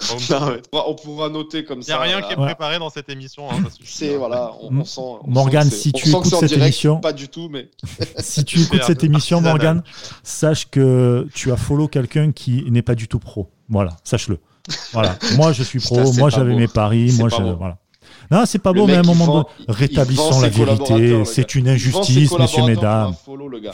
[0.10, 0.62] Donc, Non, ouais.
[0.72, 1.98] On pourra noter comme Il n'y ça.
[1.98, 2.28] a rien voilà.
[2.28, 2.46] qui est Ouais.
[2.46, 3.50] préparé dans cette émission.
[3.50, 3.70] Hein, ça.
[3.84, 5.02] C'est voilà, on, on sent.
[5.02, 7.70] on Morgane, sent si tu écoutes cette direct, émission- pas du tout, mais
[8.20, 9.42] Si tu écoutes cette émission.
[9.42, 9.84] Morgane,
[10.24, 13.50] sache que tu as follow quelqu'un qui n'est pas du tout pro.
[13.70, 14.40] Voilà, sache-le.
[14.94, 15.18] Voilà.
[15.38, 15.98] Moi, je suis pro.
[15.98, 17.12] Putain, moi, j'avais mes paris.
[17.12, 17.56] C'est Moi, pas je, beau.
[17.56, 17.78] voilà.
[18.32, 21.26] Non, c'est pas Le beau, mais à un moment donné, rétablissons la vérité.
[21.26, 23.14] C'est une injustice, messieurs, mesdames.
[23.26, 23.74] Follow, le gars.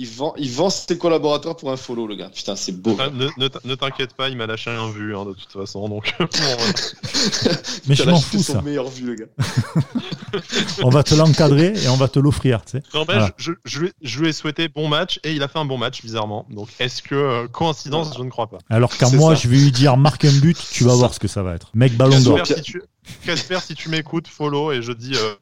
[0.00, 2.30] Il vend, il vend ses collaborateurs pour un follow, le gars.
[2.32, 2.96] Putain, c'est beau.
[3.00, 5.88] Ah, Ne, t'inquiète pas, il m'a lâché un vu hein, de toute façon.
[5.88, 6.26] Donc, bon.
[7.86, 8.62] Mais je m'en fous, son ça.
[8.62, 9.26] meilleur vue, le gars.
[10.82, 12.82] On va te l'encadrer et on va te l'offrir, tu sais.
[12.94, 13.30] Non, ben, Voilà.
[13.38, 15.64] je, je, lui ai- je lui ai souhaité bon match et il a fait un
[15.64, 16.46] bon match bizarrement.
[16.50, 18.58] Donc est-ce que euh, coïncidence Je ne crois pas.
[18.68, 19.42] Alors qu'à moi, ça.
[19.42, 21.14] je vais lui dire marque un but, tu vas voir ça.
[21.14, 21.70] ce que ça va être.
[21.74, 22.36] Mec, ballon d'or.
[22.38, 22.82] Casper, si tu,
[23.24, 25.34] Casper, si tu m'écoutes, follow et je dis euh,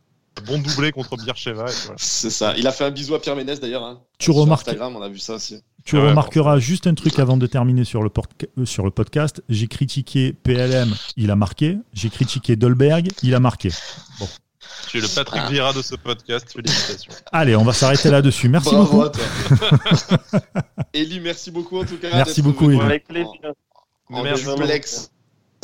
[0.44, 1.64] bon doublé contre Bircheva.
[1.70, 1.94] Et voilà.
[1.96, 2.54] C'est ça.
[2.56, 3.84] Il a fait un bisou à Pierre Ménès, d'ailleurs.
[3.84, 4.00] hein.
[4.18, 5.62] Tu Sur remarques, Instagram, on a vu ça aussi.
[5.84, 8.10] Tu Ah ouais, remarqueras juste un truc avant de terminer sur le,
[8.58, 9.42] euh, sur le podcast.
[9.48, 11.78] J'ai critiqué PLM, il a marqué.
[11.92, 13.70] J'ai critiqué Dolberg, il a marqué.
[14.88, 16.52] Tu es le Patrick Vieira de ce podcast.
[16.52, 17.12] Félicitations.
[17.32, 18.48] Allez, on va s'arrêter là-dessus.
[18.48, 19.02] Merci Bravo beaucoup.
[19.02, 20.58] à toi.
[20.92, 22.08] Eli, merci beaucoup en tout cas.
[22.12, 22.80] Merci beaucoup, Eli.
[22.80, 23.30] Avec plaisir.
[24.10, 24.44] En, en Merci.
[24.44, 25.10] duplex.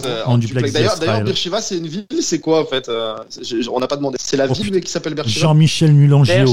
[0.06, 3.70] Euh, En duplex D'ailleurs, Beersheba, c'est une ville, c'est quoi en fait euh, je- je-
[3.70, 4.16] On n'a pas demandé.
[4.20, 5.40] C'est la Oh, ville qui s'appelle Beersheba.
[5.40, 5.92] Jean-Michel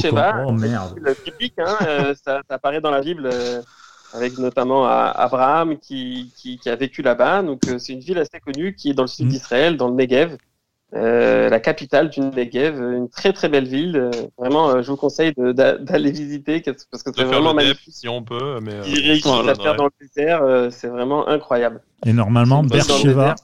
[0.09, 0.33] quoi.
[0.47, 0.95] Oh merde.
[1.01, 3.61] Le typique, hein, euh, ça, ça apparaît dans la Bible, euh,
[4.13, 7.41] avec notamment Abraham qui, qui, qui a vécu là-bas.
[7.43, 9.29] Donc euh, c'est une ville assez connue qui est dans le sud Mm.
[9.29, 10.35] d'Israël, dans le Negev,
[10.95, 13.95] euh, la capitale du Negev, une très très belle ville.
[13.95, 17.93] Euh, vraiment, euh, je vous conseille d'aller visiter parce que c'est vraiment magnifique.
[17.93, 18.73] si on peut, mais.
[18.73, 18.83] euh,
[19.47, 19.77] à faire ouais.
[19.77, 21.81] dans le désert, euh, c'est vraiment incroyable.
[22.05, 23.35] Et normalement, Bercheva.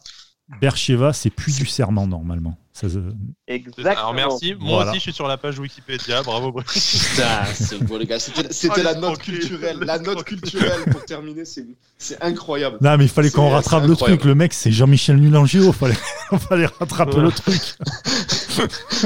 [0.62, 2.58] Bercheva, c'est plus du serment normalement.
[2.72, 3.00] Ça se-
[3.48, 3.90] Exactement.
[3.90, 4.54] Alors merci.
[4.60, 4.92] Moi Voilà.
[4.92, 6.22] aussi, je suis sur la page Wikipédia.
[6.24, 7.10] Bravo, Brice.
[7.16, 8.20] Putain, c'est beau les gars.
[8.20, 9.80] C'était Oh, la note culturelle.
[9.80, 12.78] La note culturelle pour terminer, c'est incroyable.
[12.82, 14.20] Non, mais il fallait qu'on rattrape le incroyable.
[14.20, 14.28] truc.
[14.30, 15.72] Le mec, c'est Jean-Michel Mulangéo.
[15.72, 15.96] Fallait,
[16.50, 17.24] fallait rattraper Ouais.
[17.24, 17.62] le truc.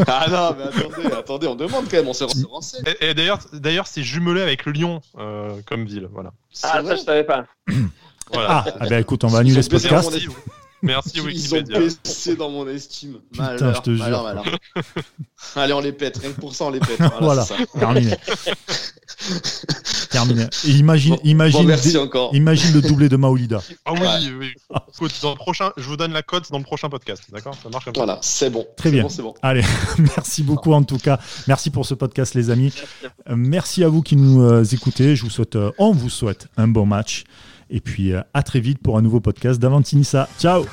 [0.08, 2.84] Ah non, mais attendez, attendez, on demande quand même, on se renseigne.
[3.02, 6.08] Et, et d'ailleurs, d'ailleurs, c'est jumelé avec Lyon euh, comme ville.
[6.12, 6.32] Voilà.
[6.62, 7.46] Ah, ça, je savais pas.
[8.32, 8.64] Voilà.
[8.68, 10.16] Ah, ah ben écoute, on va annuler ce podcast.
[10.82, 11.80] Merci, merci Ils ont Wikipédia.
[12.04, 13.18] baissé dans mon estime.
[13.32, 14.00] Putain, Malheur, je te jure.
[14.04, 14.46] malheur, malheur.
[15.56, 16.18] Allez, on les pète.
[16.18, 16.98] Rien que pour ça, on les pète.
[16.98, 17.80] Voilà, Voilà, c'est ça.
[17.80, 18.16] terminé.
[20.10, 20.46] terminé.
[20.66, 22.34] Et imagine, Bon, imagine, bon, merci dé- encore.
[22.36, 23.62] imagine le doublé de Maolida.
[23.86, 24.32] Ah oui, Ouais.
[24.40, 24.78] oui.
[24.96, 27.24] Écoute, dans le prochain, je vous donne la cote dans le prochain podcast.
[27.32, 27.56] D'accord?
[27.62, 28.00] Ça marche comme ça.
[28.06, 28.66] Voilà, c'est bon.
[28.78, 29.04] Très C'est bien.
[29.04, 29.34] bon, c'est bon.
[29.42, 29.64] Allez,
[29.98, 31.20] merci beaucoup en tout cas.
[31.48, 32.74] Merci pour ce podcast, les amis.
[33.28, 34.00] Merci à vous.
[34.00, 35.16] Euh, qui nous euh, écoutez.
[35.16, 37.26] Je vous souhaite, euh, on vous souhaite un bon match.
[37.70, 40.28] Et puis euh, à très vite pour un nouveau podcast d'Avantinissa.
[40.40, 40.66] Ciao